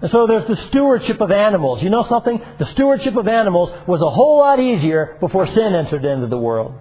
And 0.01 0.11
so 0.11 0.27
there's 0.27 0.47
the 0.47 0.69
stewardship 0.69 1.21
of 1.21 1.31
animals. 1.31 1.83
You 1.83 1.91
know 1.91 2.07
something? 2.09 2.41
The 2.59 2.71
stewardship 2.73 3.17
of 3.17 3.27
animals 3.27 3.71
was 3.89 4.01
a 4.01 4.11
whole 4.11 4.39
lot 4.39 4.61
easier 4.61 5.17
before 5.21 5.47
sin 5.47 5.75
entered 5.75 6.05
into 6.05 6.29
the 6.29 6.39
world. 6.39 6.75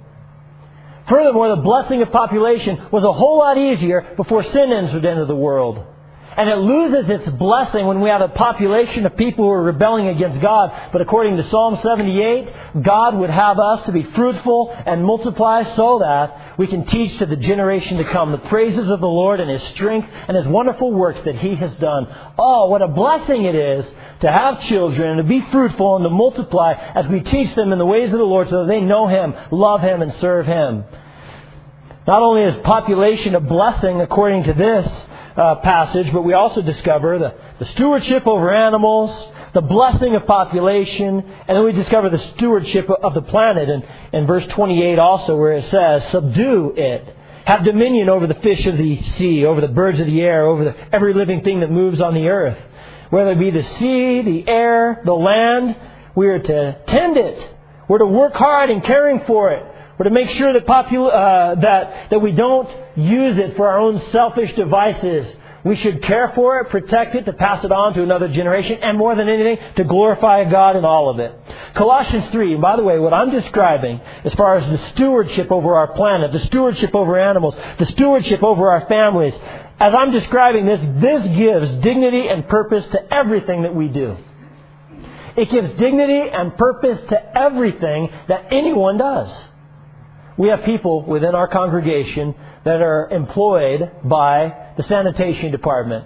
Furthermore, 1.10 1.56
the 1.56 1.62
blessing 1.62 2.02
of 2.02 2.12
population 2.12 2.88
was 2.92 3.04
a 3.04 3.14
whole 3.14 3.40
lot 3.40 3.58
easier 3.58 4.14
before 4.18 4.44
sin 4.44 4.72
entered 4.72 5.06
into 5.06 5.26
the 5.26 5.36
world. 5.36 5.84
And 6.38 6.50
it 6.50 6.58
loses 6.58 7.10
its 7.10 7.28
blessing 7.36 7.88
when 7.88 8.00
we 8.00 8.10
have 8.10 8.22
a 8.22 8.28
population 8.28 9.08
of 9.08 9.18
people 9.18 9.46
who 9.46 9.52
are 9.52 9.64
rebelling 9.64 10.08
against 10.08 10.40
God. 10.40 10.92
But 10.94 11.02
according 11.02 11.36
to 11.38 11.50
Psalm 11.50 11.80
78, 11.82 12.84
God 12.84 13.18
would 13.18 13.32
have 13.32 13.58
us 13.58 13.84
to 13.88 13.92
be 13.92 14.04
fruitful 14.04 14.72
and 14.86 15.04
multiply 15.04 15.76
so 15.76 15.98
that 15.98 16.60
we 16.60 16.68
can 16.68 16.86
teach 16.86 17.18
to 17.18 17.26
the 17.26 17.38
generation 17.38 17.98
to 17.98 18.04
come 18.12 18.32
the 18.32 18.38
praises 18.38 18.88
of 18.88 19.00
the 19.00 19.08
Lord 19.08 19.40
and 19.40 19.50
His 19.50 19.64
strength 19.74 20.10
and 20.28 20.38
His 20.38 20.46
wonderful 20.46 20.92
works 20.92 21.20
that 21.26 21.40
He 21.40 21.56
has 21.56 21.76
done. 21.78 22.06
Oh, 22.38 22.68
what 22.70 22.84
a 22.84 22.88
blessing 22.88 23.46
it 23.46 23.56
is 23.56 23.86
to 24.22 24.32
have 24.32 24.62
children 24.68 25.18
and 25.18 25.18
to 25.18 25.28
be 25.28 25.44
fruitful 25.52 25.96
and 25.96 26.06
to 26.06 26.10
multiply 26.12 26.74
as 26.74 27.08
we 27.08 27.22
teach 27.22 27.56
them 27.56 27.72
in 27.72 27.80
the 27.80 27.86
ways 27.86 28.14
of 28.14 28.20
the 28.20 28.24
Lord 28.24 28.48
so 28.50 28.60
that 28.60 28.68
they 28.68 28.82
know 28.82 29.08
Him, 29.08 29.34
love 29.50 29.82
Him, 29.82 30.04
and 30.04 30.14
serve 30.22 30.46
Him. 30.46 30.84
Not 32.06 32.22
only 32.22 32.44
is 32.44 32.64
population 32.64 33.34
a 33.34 33.40
blessing 33.40 34.02
according 34.02 34.44
to 34.44 34.54
this, 34.54 34.88
uh, 35.38 35.56
passage, 35.56 36.12
but 36.12 36.24
we 36.24 36.34
also 36.34 36.62
discover 36.62 37.20
the, 37.20 37.36
the 37.60 37.72
stewardship 37.74 38.26
over 38.26 38.54
animals, 38.54 39.34
the 39.54 39.62
blessing 39.62 40.16
of 40.16 40.26
population, 40.26 41.24
and 41.48 41.58
then 41.58 41.64
we 41.64 41.72
discover 41.72 42.10
the 42.10 42.34
stewardship 42.36 42.90
of 42.90 43.14
the 43.14 43.22
planet. 43.22 43.70
And 43.70 43.84
in 44.14 44.26
verse 44.26 44.46
28 44.48 45.00
also, 45.00 45.38
where 45.38 45.54
it 45.54 45.70
says, 45.70 46.12
Subdue 46.12 46.74
it. 46.76 47.16
Have 47.46 47.64
dominion 47.64 48.10
over 48.10 48.28
the 48.28 48.36
fish 48.36 48.66
of 48.66 48.78
the 48.78 49.02
sea, 49.18 49.46
over 49.46 49.62
the 49.62 49.70
birds 49.70 50.00
of 50.02 50.08
the 50.08 50.20
air, 50.20 50.46
over 50.46 50.66
the, 50.66 50.76
every 50.94 51.14
living 51.14 51.44
thing 51.44 51.62
that 51.62 51.72
moves 51.72 52.02
on 52.02 52.14
the 52.14 52.28
earth. 52.28 52.58
Whether 53.10 53.32
it 53.32 53.40
be 53.40 53.52
the 53.52 53.64
sea, 53.80 54.22
the 54.22 54.44
air, 54.48 55.02
the 55.06 55.14
land, 55.14 55.78
we 56.14 56.28
are 56.28 56.40
to 56.40 56.78
tend 56.88 57.16
it. 57.16 57.56
We're 57.88 58.00
to 58.00 58.06
work 58.06 58.34
hard 58.34 58.70
in 58.70 58.82
caring 58.82 59.22
for 59.26 59.54
it. 59.54 59.64
We're 59.98 60.06
to 60.06 60.12
make 60.12 60.30
sure 60.38 60.54
that, 60.54 60.66
popul- 60.68 61.12
uh, 61.12 61.60
that, 61.62 62.10
that 62.12 62.20
we 62.20 62.32
don't 62.32 62.70
use 62.96 63.38
it 63.38 63.58
for 63.58 63.68
our 63.68 63.80
own 63.80 64.02
selfish 64.12 64.54
devices. 64.56 65.36
We 65.64 65.76
should 65.76 66.04
care 66.04 66.32
for 66.36 66.60
it, 66.60 66.70
protect 66.70 67.16
it, 67.16 67.26
to 67.26 67.34
pass 67.34 67.66
it 67.66 67.72
on 67.72 67.94
to 67.96 68.04
another 68.04 68.28
generation, 68.28 68.80
and 68.82 68.98
more 68.98 69.16
than 69.16 69.28
anything, 69.28 69.58
to 69.76 69.84
glorify 69.84 70.44
God 70.46 70.76
in 70.76 70.86
all 70.86 71.10
of 71.10 71.20
it. 71.20 71.34
Colossians 71.74 72.32
3, 72.32 72.54
and 72.54 72.62
by 72.62 72.76
the 72.76 72.84
way, 72.84 73.00
what 73.00 73.14
I'm 73.14 73.32
describing 73.32 74.00
as 74.24 74.34
far 74.34 74.56
as 74.56 74.70
the 74.70 74.92
stewardship 74.92 75.52
over 75.52 75.76
our 75.76 75.94
planet, 75.94 76.32
the 76.32 76.46
stewardship 76.46 76.94
over 76.94 77.20
animals, 77.20 77.56
the 77.80 77.88
stewardship 77.88 78.44
over 78.44 78.72
our 78.72 78.88
families, 78.88 79.34
as 79.80 79.94
I'm 79.94 80.12
describing 80.12 80.66
this, 80.66 80.80
this 81.02 81.24
gives 81.36 81.84
dignity 81.84 82.28
and 82.28 82.48
purpose 82.48 82.86
to 82.92 83.14
everything 83.14 83.64
that 83.64 83.76
we 83.76 83.88
do. 83.88 84.16
It 85.36 85.52
gives 85.52 85.70
dignity 85.78 86.30
and 86.32 86.56
purpose 86.58 87.00
to 87.10 87.38
everything 87.38 88.10
that 88.28 88.46
anyone 88.52 88.98
does. 88.98 89.30
We 90.38 90.50
have 90.50 90.64
people 90.64 91.04
within 91.04 91.34
our 91.34 91.48
congregation 91.48 92.36
that 92.64 92.82
are 92.82 93.10
employed 93.10 93.92
by 94.04 94.74
the 94.78 94.84
sanitation 94.84 95.52
department. 95.52 96.06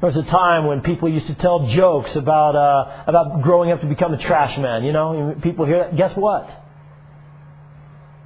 There 0.00 0.10
was 0.10 0.16
a 0.16 0.28
time 0.30 0.66
when 0.66 0.80
people 0.80 1.08
used 1.08 1.28
to 1.28 1.34
tell 1.36 1.68
jokes 1.68 2.14
about 2.16 2.56
uh, 2.56 3.04
about 3.06 3.42
growing 3.42 3.70
up 3.70 3.80
to 3.80 3.86
become 3.86 4.12
a 4.12 4.18
trash 4.18 4.58
man. 4.58 4.84
You 4.84 4.92
know, 4.92 5.36
people 5.42 5.64
hear 5.64 5.78
that. 5.78 5.96
Guess 5.96 6.16
what? 6.16 6.50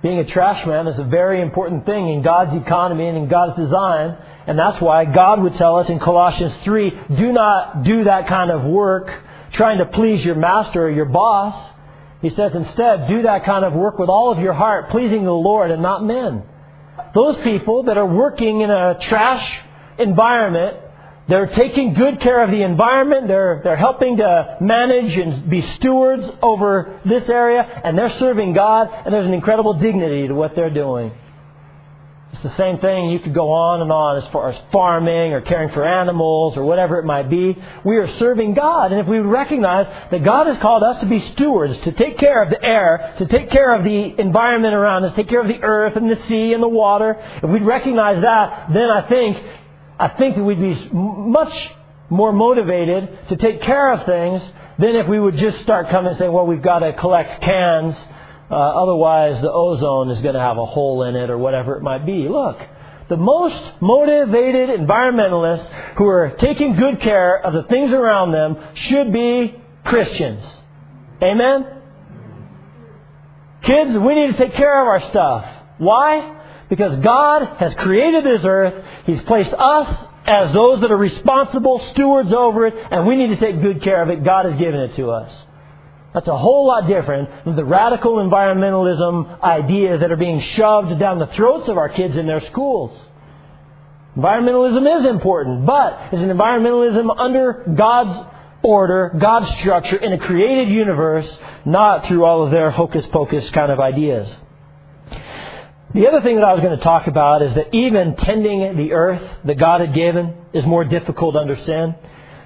Being 0.02 0.18
a 0.18 0.24
trash 0.24 0.66
man 0.66 0.86
is 0.86 0.98
a 0.98 1.04
very 1.04 1.40
important 1.42 1.84
thing 1.84 2.08
in 2.08 2.22
God's 2.22 2.54
economy 2.56 3.08
and 3.08 3.18
in 3.18 3.28
God's 3.28 3.56
design, 3.56 4.16
and 4.46 4.58
that's 4.58 4.80
why 4.80 5.04
God 5.04 5.42
would 5.42 5.56
tell 5.56 5.76
us 5.76 5.88
in 5.88 5.98
Colossians 5.98 6.54
3, 6.64 6.90
do 7.16 7.32
not 7.32 7.82
do 7.82 8.04
that 8.04 8.28
kind 8.28 8.50
of 8.50 8.64
work 8.64 9.10
trying 9.52 9.78
to 9.78 9.86
please 9.86 10.24
your 10.24 10.34
master 10.34 10.84
or 10.84 10.90
your 10.90 11.06
boss. 11.06 11.72
He 12.28 12.34
says, 12.34 12.50
instead, 12.56 13.06
do 13.06 13.22
that 13.22 13.44
kind 13.44 13.64
of 13.64 13.72
work 13.72 14.00
with 14.00 14.08
all 14.08 14.32
of 14.32 14.40
your 14.40 14.52
heart, 14.52 14.90
pleasing 14.90 15.22
the 15.22 15.30
Lord 15.30 15.70
and 15.70 15.80
not 15.80 16.04
men. 16.04 16.42
Those 17.14 17.36
people 17.44 17.84
that 17.84 17.96
are 17.96 18.06
working 18.06 18.62
in 18.62 18.70
a 18.70 18.98
trash 19.00 19.48
environment, 19.96 20.76
they're 21.28 21.46
taking 21.46 21.94
good 21.94 22.20
care 22.20 22.42
of 22.42 22.50
the 22.50 22.62
environment, 22.62 23.28
they're, 23.28 23.60
they're 23.62 23.76
helping 23.76 24.16
to 24.16 24.56
manage 24.60 25.16
and 25.16 25.48
be 25.48 25.62
stewards 25.76 26.24
over 26.42 27.00
this 27.04 27.28
area, 27.28 27.62
and 27.62 27.96
they're 27.96 28.18
serving 28.18 28.54
God, 28.54 28.88
and 28.92 29.14
there's 29.14 29.26
an 29.26 29.34
incredible 29.34 29.74
dignity 29.74 30.26
to 30.26 30.34
what 30.34 30.56
they're 30.56 30.68
doing. 30.74 31.12
It's 32.32 32.42
the 32.42 32.56
same 32.56 32.78
thing. 32.78 33.10
You 33.10 33.20
could 33.20 33.34
go 33.34 33.50
on 33.50 33.80
and 33.80 33.90
on 33.90 34.22
as 34.22 34.30
far 34.30 34.50
as 34.50 34.60
farming 34.70 35.32
or 35.32 35.40
caring 35.40 35.70
for 35.70 35.86
animals 35.86 36.56
or 36.56 36.64
whatever 36.64 36.98
it 36.98 37.04
might 37.04 37.30
be. 37.30 37.56
We 37.84 37.96
are 37.96 38.18
serving 38.18 38.54
God. 38.54 38.92
And 38.92 39.00
if 39.00 39.06
we 39.06 39.18
recognize 39.18 39.86
that 40.10 40.22
God 40.22 40.46
has 40.46 40.58
called 40.58 40.82
us 40.82 41.00
to 41.00 41.06
be 41.06 41.20
stewards, 41.32 41.78
to 41.84 41.92
take 41.92 42.18
care 42.18 42.42
of 42.42 42.50
the 42.50 42.62
air, 42.62 43.14
to 43.18 43.26
take 43.26 43.50
care 43.50 43.74
of 43.74 43.84
the 43.84 44.20
environment 44.20 44.74
around 44.74 45.04
us, 45.04 45.14
take 45.14 45.28
care 45.28 45.40
of 45.40 45.48
the 45.48 45.62
earth 45.62 45.96
and 45.96 46.10
the 46.10 46.22
sea 46.26 46.52
and 46.52 46.62
the 46.62 46.68
water, 46.68 47.16
if 47.42 47.48
we'd 47.48 47.62
recognize 47.62 48.20
that, 48.20 48.68
then 48.72 48.90
I 48.90 49.08
think, 49.08 49.42
I 49.98 50.08
think 50.08 50.36
that 50.36 50.44
we'd 50.44 50.60
be 50.60 50.90
much 50.92 51.70
more 52.10 52.32
motivated 52.32 53.28
to 53.30 53.36
take 53.36 53.62
care 53.62 53.92
of 53.92 54.04
things 54.04 54.42
than 54.78 54.94
if 54.94 55.08
we 55.08 55.18
would 55.18 55.36
just 55.36 55.62
start 55.62 55.88
coming 55.88 56.10
and 56.10 56.18
saying, 56.18 56.32
well, 56.32 56.46
we've 56.46 56.62
got 56.62 56.80
to 56.80 56.92
collect 56.92 57.40
cans 57.40 57.96
uh, 58.50 58.54
otherwise, 58.54 59.40
the 59.40 59.50
ozone 59.50 60.10
is 60.10 60.20
going 60.20 60.34
to 60.34 60.40
have 60.40 60.58
a 60.58 60.66
hole 60.66 61.02
in 61.02 61.16
it 61.16 61.30
or 61.30 61.38
whatever 61.38 61.76
it 61.76 61.82
might 61.82 62.06
be. 62.06 62.28
Look, 62.28 62.58
the 63.08 63.16
most 63.16 63.80
motivated 63.80 64.80
environmentalists 64.80 65.96
who 65.96 66.06
are 66.06 66.36
taking 66.38 66.76
good 66.76 67.00
care 67.00 67.44
of 67.44 67.52
the 67.52 67.64
things 67.68 67.92
around 67.92 68.32
them 68.32 68.56
should 68.74 69.12
be 69.12 69.54
Christians. 69.84 70.44
Amen? 71.22 71.66
Kids, 73.62 73.98
we 73.98 74.14
need 74.14 74.32
to 74.32 74.38
take 74.38 74.54
care 74.54 74.80
of 74.80 74.86
our 74.86 75.10
stuff. 75.10 75.44
Why? 75.78 76.36
Because 76.68 77.00
God 77.00 77.56
has 77.58 77.74
created 77.74 78.24
this 78.24 78.42
earth. 78.44 78.84
He's 79.06 79.22
placed 79.22 79.52
us 79.52 80.06
as 80.26 80.52
those 80.52 80.80
that 80.80 80.90
are 80.90 80.96
responsible 80.96 81.84
stewards 81.92 82.32
over 82.32 82.66
it, 82.66 82.74
and 82.90 83.06
we 83.06 83.16
need 83.16 83.28
to 83.28 83.36
take 83.36 83.60
good 83.62 83.82
care 83.82 84.02
of 84.02 84.10
it. 84.10 84.24
God 84.24 84.46
has 84.46 84.58
given 84.58 84.80
it 84.80 84.96
to 84.96 85.10
us. 85.10 85.32
That's 86.16 86.28
a 86.28 86.38
whole 86.38 86.66
lot 86.66 86.86
different 86.88 87.28
than 87.44 87.56
the 87.56 87.64
radical 87.66 88.14
environmentalism 88.14 89.42
ideas 89.42 90.00
that 90.00 90.10
are 90.10 90.16
being 90.16 90.40
shoved 90.40 90.98
down 90.98 91.18
the 91.18 91.26
throats 91.26 91.68
of 91.68 91.76
our 91.76 91.90
kids 91.90 92.16
in 92.16 92.26
their 92.26 92.40
schools. 92.46 92.98
Environmentalism 94.16 95.00
is 95.00 95.10
important, 95.10 95.66
but 95.66 96.14
is 96.14 96.22
an 96.22 96.30
environmentalism 96.30 97.14
under 97.18 97.70
God's 97.76 98.32
order, 98.62 99.14
God's 99.20 99.58
structure 99.58 99.96
in 99.96 100.14
a 100.14 100.18
created 100.18 100.70
universe, 100.70 101.28
not 101.66 102.06
through 102.06 102.24
all 102.24 102.46
of 102.46 102.50
their 102.50 102.70
hocus 102.70 103.04
pocus 103.12 103.50
kind 103.50 103.70
of 103.70 103.78
ideas. 103.78 104.26
The 105.92 106.08
other 106.08 106.22
thing 106.22 106.36
that 106.36 106.44
I 106.44 106.54
was 106.54 106.62
going 106.62 106.78
to 106.78 106.82
talk 106.82 107.08
about 107.08 107.42
is 107.42 107.54
that 107.56 107.74
even 107.74 108.16
tending 108.16 108.74
the 108.78 108.94
earth 108.94 109.22
that 109.44 109.58
God 109.58 109.82
had 109.82 109.92
given 109.92 110.34
is 110.54 110.64
more 110.64 110.84
difficult 110.84 111.36
under 111.36 111.56
sin. 111.66 111.94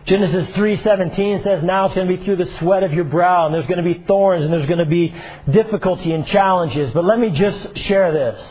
Genesis 0.07 0.49
3:17 0.57 1.45
says 1.45 1.63
now 1.63 1.87
it's 1.87 1.95
going 1.95 2.09
to 2.09 2.17
be 2.17 2.25
through 2.25 2.37
the 2.37 2.51
sweat 2.59 2.83
of 2.83 2.93
your 2.93 3.05
brow 3.05 3.47
and 3.47 3.55
there's 3.55 3.67
going 3.67 3.83
to 3.83 3.95
be 3.95 4.03
thorns 4.07 4.45
and 4.45 4.53
there's 4.53 4.67
going 4.67 4.79
to 4.79 4.87
be 4.87 5.15
difficulty 5.51 6.13
and 6.13 6.27
challenges. 6.27 6.91
But 6.93 7.05
let 7.05 7.19
me 7.19 7.31
just 7.31 7.77
share 7.79 8.13
this. 8.13 8.43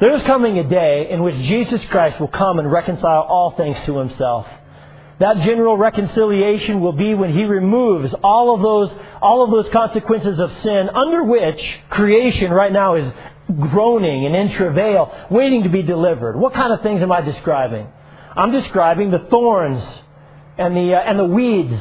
There's 0.00 0.22
coming 0.24 0.58
a 0.58 0.68
day 0.68 1.08
in 1.10 1.22
which 1.22 1.34
Jesus 1.36 1.80
Christ 1.86 2.20
will 2.20 2.28
come 2.28 2.58
and 2.58 2.70
reconcile 2.70 3.22
all 3.22 3.52
things 3.56 3.76
to 3.86 3.98
himself. 3.98 4.46
That 5.18 5.38
general 5.44 5.76
reconciliation 5.76 6.80
will 6.80 6.92
be 6.92 7.14
when 7.14 7.32
he 7.32 7.44
removes 7.44 8.12
all 8.22 8.54
of 8.54 8.60
those 8.60 8.90
all 9.22 9.44
of 9.44 9.50
those 9.50 9.72
consequences 9.72 10.38
of 10.38 10.50
sin 10.62 10.90
under 10.92 11.24
which 11.24 11.62
creation 11.88 12.50
right 12.50 12.72
now 12.72 12.96
is 12.96 13.12
groaning 13.70 14.26
and 14.26 14.34
in 14.34 14.50
travail, 14.52 15.12
waiting 15.30 15.62
to 15.62 15.68
be 15.68 15.82
delivered. 15.82 16.36
What 16.36 16.54
kind 16.54 16.72
of 16.72 16.82
things 16.82 17.02
am 17.02 17.12
I 17.12 17.20
describing? 17.20 17.86
I'm 18.36 18.50
describing 18.50 19.10
the 19.10 19.20
thorns 19.30 19.82
and 20.58 20.76
the, 20.76 20.94
uh, 20.94 21.00
and 21.00 21.18
the 21.18 21.24
weeds 21.24 21.74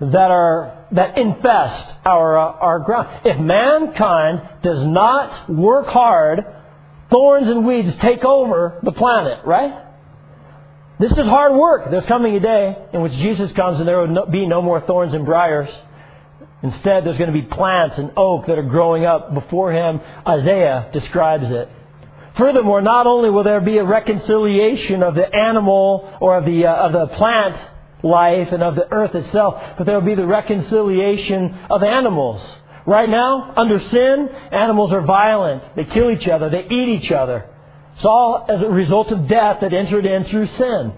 that 0.00 0.30
are, 0.30 0.86
that 0.92 1.16
infest 1.16 1.94
our, 2.04 2.38
uh, 2.38 2.52
our 2.60 2.78
ground. 2.80 3.20
If 3.24 3.38
mankind 3.40 4.62
does 4.62 4.86
not 4.86 5.50
work 5.50 5.86
hard, 5.86 6.44
thorns 7.10 7.48
and 7.48 7.66
weeds 7.66 7.94
take 8.00 8.24
over 8.24 8.78
the 8.82 8.92
planet, 8.92 9.44
right? 9.44 9.84
This 10.98 11.12
is 11.12 11.26
hard 11.26 11.54
work. 11.54 11.90
There's 11.90 12.06
coming 12.06 12.36
a 12.36 12.40
day 12.40 12.76
in 12.92 13.02
which 13.02 13.12
Jesus 13.12 13.52
comes 13.52 13.78
and 13.78 13.88
there 13.88 14.00
will 14.00 14.26
be 14.26 14.46
no 14.46 14.62
more 14.62 14.80
thorns 14.80 15.12
and 15.12 15.24
briars. 15.24 15.68
Instead, 16.62 17.04
there's 17.04 17.18
going 17.18 17.32
to 17.32 17.38
be 17.38 17.46
plants 17.46 17.98
and 17.98 18.12
oak 18.16 18.46
that 18.46 18.58
are 18.58 18.62
growing 18.62 19.04
up 19.04 19.34
before 19.34 19.72
him. 19.72 20.00
Isaiah 20.26 20.88
describes 20.92 21.44
it. 21.50 21.68
Furthermore, 22.38 22.80
not 22.80 23.06
only 23.06 23.30
will 23.30 23.44
there 23.44 23.60
be 23.60 23.78
a 23.78 23.84
reconciliation 23.84 25.02
of 25.02 25.14
the 25.14 25.26
animal 25.34 26.16
or 26.20 26.38
of 26.38 26.44
the, 26.44 26.66
uh, 26.66 26.74
of 26.74 26.92
the 26.92 27.06
plant 27.16 27.56
life 28.06 28.48
and 28.52 28.62
of 28.62 28.74
the 28.74 28.90
earth 28.90 29.14
itself, 29.14 29.62
but 29.76 29.84
there 29.84 29.94
will 29.98 30.06
be 30.06 30.14
the 30.14 30.26
reconciliation 30.26 31.58
of 31.70 31.82
animals. 31.82 32.42
Right 32.86 33.08
now, 33.08 33.52
under 33.56 33.80
sin, 33.80 34.28
animals 34.52 34.92
are 34.92 35.02
violent. 35.02 35.74
They 35.74 35.84
kill 35.84 36.10
each 36.10 36.28
other. 36.28 36.48
They 36.50 36.64
eat 36.64 37.02
each 37.02 37.10
other. 37.10 37.50
It's 37.96 38.04
all 38.04 38.46
as 38.48 38.62
a 38.62 38.68
result 38.68 39.10
of 39.10 39.26
death 39.26 39.60
that 39.60 39.72
entered 39.72 40.06
in 40.06 40.24
through 40.26 40.46
sin. 40.46 40.92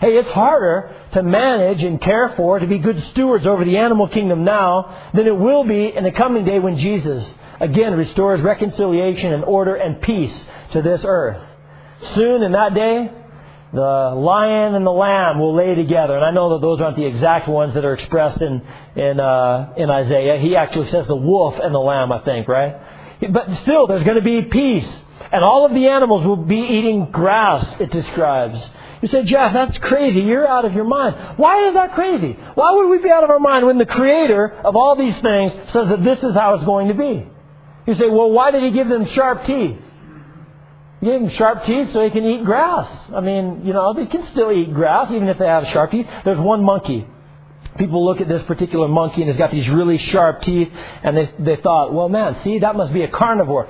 Hey, 0.00 0.18
it's 0.18 0.30
harder 0.30 0.94
to 1.12 1.22
manage 1.22 1.82
and 1.82 2.00
care 2.00 2.34
for, 2.36 2.58
to 2.58 2.66
be 2.66 2.78
good 2.78 3.02
stewards 3.12 3.46
over 3.46 3.64
the 3.64 3.78
animal 3.78 4.08
kingdom 4.08 4.44
now 4.44 5.10
than 5.14 5.26
it 5.26 5.36
will 5.36 5.64
be 5.64 5.94
in 5.94 6.04
the 6.04 6.12
coming 6.12 6.44
day 6.44 6.58
when 6.58 6.78
Jesus 6.78 7.24
again 7.60 7.94
restores 7.94 8.40
reconciliation 8.40 9.32
and 9.32 9.44
order 9.44 9.76
and 9.76 10.02
peace 10.02 10.34
to 10.72 10.82
this 10.82 11.00
earth. 11.04 11.40
Soon 12.14 12.42
in 12.42 12.52
that 12.52 12.74
day, 12.74 13.10
the 13.72 13.80
lion 13.80 14.74
and 14.74 14.84
the 14.84 14.90
lamb 14.90 15.38
will 15.38 15.56
lay 15.56 15.74
together. 15.74 16.14
And 16.14 16.24
I 16.24 16.30
know 16.30 16.50
that 16.50 16.60
those 16.60 16.80
aren't 16.80 16.96
the 16.96 17.06
exact 17.06 17.48
ones 17.48 17.74
that 17.74 17.84
are 17.84 17.94
expressed 17.94 18.40
in, 18.42 18.62
in, 18.96 19.18
uh, 19.18 19.72
in 19.76 19.88
Isaiah. 19.88 20.38
He 20.40 20.56
actually 20.56 20.90
says 20.90 21.06
the 21.06 21.16
wolf 21.16 21.54
and 21.62 21.74
the 21.74 21.80
lamb, 21.80 22.12
I 22.12 22.20
think, 22.20 22.48
right? 22.48 22.76
But 23.30 23.56
still, 23.62 23.86
there's 23.86 24.04
going 24.04 24.16
to 24.16 24.22
be 24.22 24.42
peace. 24.42 24.88
And 25.32 25.42
all 25.42 25.64
of 25.64 25.72
the 25.72 25.88
animals 25.88 26.26
will 26.26 26.36
be 26.36 26.60
eating 26.60 27.10
grass, 27.10 27.66
it 27.80 27.90
describes. 27.90 28.62
You 29.00 29.08
say, 29.08 29.24
Jeff, 29.24 29.52
that's 29.52 29.78
crazy. 29.78 30.20
You're 30.20 30.46
out 30.46 30.64
of 30.64 30.74
your 30.74 30.84
mind. 30.84 31.38
Why 31.38 31.68
is 31.68 31.74
that 31.74 31.94
crazy? 31.94 32.38
Why 32.54 32.74
would 32.76 32.88
we 32.88 32.98
be 32.98 33.10
out 33.10 33.24
of 33.24 33.30
our 33.30 33.40
mind 33.40 33.66
when 33.66 33.78
the 33.78 33.86
creator 33.86 34.52
of 34.64 34.76
all 34.76 34.96
these 34.96 35.18
things 35.20 35.52
says 35.72 35.88
that 35.88 36.04
this 36.04 36.18
is 36.18 36.34
how 36.34 36.54
it's 36.54 36.64
going 36.64 36.88
to 36.88 36.94
be? 36.94 37.26
You 37.86 37.94
say, 37.94 38.08
well, 38.08 38.30
why 38.30 38.52
did 38.52 38.62
he 38.62 38.70
give 38.70 38.88
them 38.88 39.06
sharp 39.06 39.44
teeth? 39.44 39.76
He 41.02 41.08
gave 41.08 41.20
them 41.20 41.30
sharp 41.30 41.64
teeth 41.64 41.88
so 41.92 41.98
they 41.98 42.10
can 42.10 42.24
eat 42.24 42.44
grass. 42.44 42.88
I 43.12 43.20
mean, 43.20 43.62
you 43.66 43.72
know, 43.72 43.92
they 43.92 44.06
can 44.06 44.24
still 44.30 44.52
eat 44.52 44.72
grass 44.72 45.10
even 45.10 45.26
if 45.26 45.36
they 45.36 45.46
have 45.46 45.66
sharp 45.68 45.90
teeth. 45.90 46.06
There's 46.24 46.38
one 46.38 46.64
monkey. 46.64 47.04
People 47.76 48.04
look 48.06 48.20
at 48.20 48.28
this 48.28 48.42
particular 48.44 48.86
monkey 48.86 49.22
and 49.22 49.28
it's 49.28 49.38
got 49.38 49.50
these 49.50 49.68
really 49.68 49.98
sharp 49.98 50.42
teeth 50.42 50.68
and 51.02 51.16
they, 51.16 51.28
they 51.40 51.56
thought, 51.60 51.92
well, 51.92 52.08
man, 52.08 52.36
see, 52.44 52.60
that 52.60 52.76
must 52.76 52.92
be 52.92 53.02
a 53.02 53.08
carnivore. 53.08 53.68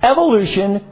Evolution 0.00 0.84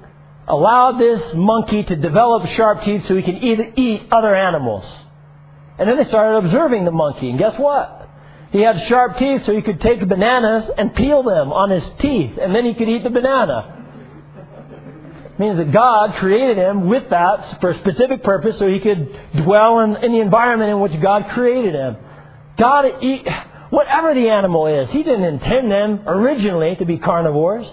allowed 0.48 0.98
this 0.98 1.34
monkey 1.34 1.84
to 1.84 1.94
develop 1.94 2.48
sharp 2.50 2.82
teeth 2.82 3.04
so 3.06 3.14
he 3.14 3.22
can 3.22 3.36
eat, 3.36 3.78
eat 3.78 4.02
other 4.10 4.34
animals. 4.34 4.84
And 5.78 5.88
then 5.88 5.96
they 5.96 6.08
started 6.08 6.44
observing 6.44 6.86
the 6.86 6.90
monkey, 6.90 7.30
and 7.30 7.38
guess 7.38 7.56
what? 7.58 8.08
He 8.50 8.62
had 8.62 8.82
sharp 8.88 9.18
teeth 9.18 9.44
so 9.44 9.54
he 9.54 9.62
could 9.62 9.80
take 9.80 10.06
bananas 10.08 10.70
and 10.76 10.94
peel 10.94 11.22
them 11.22 11.52
on 11.52 11.70
his 11.70 11.84
teeth, 12.00 12.38
and 12.40 12.54
then 12.54 12.64
he 12.64 12.74
could 12.74 12.88
eat 12.88 13.04
the 13.04 13.10
banana. 13.10 13.75
Means 15.38 15.58
that 15.58 15.70
God 15.70 16.14
created 16.14 16.56
him 16.56 16.88
with 16.88 17.10
that 17.10 17.60
for 17.60 17.70
a 17.70 17.78
specific 17.80 18.22
purpose 18.22 18.58
so 18.58 18.66
he 18.66 18.80
could 18.80 19.20
dwell 19.36 19.80
in, 19.80 19.96
in 19.96 20.12
the 20.12 20.20
environment 20.20 20.70
in 20.70 20.80
which 20.80 20.98
God 21.02 21.28
created 21.34 21.74
him. 21.74 21.96
God, 22.58 22.86
he, 23.00 23.22
whatever 23.70 24.14
the 24.14 24.28
animal 24.28 24.66
is, 24.66 24.90
He 24.90 25.02
didn't 25.02 25.24
intend 25.24 25.70
them 25.70 26.02
originally 26.06 26.76
to 26.76 26.84
be 26.84 26.98
carnivores. 26.98 27.66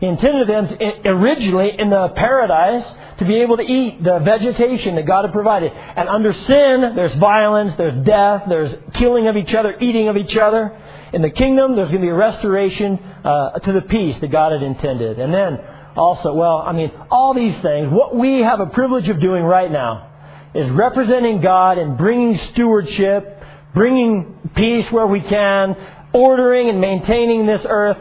He 0.00 0.06
intended 0.06 0.48
them 0.48 0.68
to, 0.68 1.08
originally 1.08 1.72
in 1.78 1.88
the 1.88 2.08
paradise 2.08 2.84
to 3.18 3.24
be 3.24 3.36
able 3.36 3.56
to 3.56 3.62
eat 3.62 4.04
the 4.04 4.18
vegetation 4.18 4.96
that 4.96 5.06
God 5.06 5.24
had 5.24 5.32
provided. 5.32 5.72
And 5.72 6.06
under 6.08 6.34
sin, 6.34 6.92
there's 6.94 7.14
violence, 7.14 7.72
there's 7.78 8.04
death, 8.04 8.42
there's 8.46 8.74
killing 8.94 9.26
of 9.26 9.36
each 9.38 9.54
other, 9.54 9.74
eating 9.80 10.08
of 10.08 10.18
each 10.18 10.36
other. 10.36 10.78
In 11.14 11.22
the 11.22 11.30
kingdom, 11.30 11.76
there's 11.76 11.88
going 11.88 12.02
to 12.02 12.06
be 12.06 12.10
a 12.10 12.14
restoration 12.14 12.98
uh, 13.24 13.58
to 13.60 13.72
the 13.72 13.80
peace 13.82 14.20
that 14.20 14.30
God 14.30 14.52
had 14.52 14.62
intended. 14.62 15.18
And 15.18 15.32
then 15.32 15.58
also, 15.96 16.32
well, 16.32 16.58
I 16.58 16.72
mean, 16.72 16.90
all 17.10 17.34
these 17.34 17.60
things, 17.62 17.90
what 17.90 18.14
we 18.14 18.40
have 18.40 18.60
a 18.60 18.66
privilege 18.66 19.08
of 19.08 19.20
doing 19.20 19.44
right 19.44 19.70
now 19.70 20.10
is 20.54 20.70
representing 20.70 21.40
God 21.40 21.78
and 21.78 21.98
bringing 21.98 22.38
stewardship, 22.52 23.42
bringing 23.74 24.50
peace 24.54 24.90
where 24.90 25.06
we 25.06 25.20
can, 25.20 25.76
ordering 26.12 26.68
and 26.68 26.80
maintaining 26.80 27.46
this 27.46 27.60
earth 27.68 27.98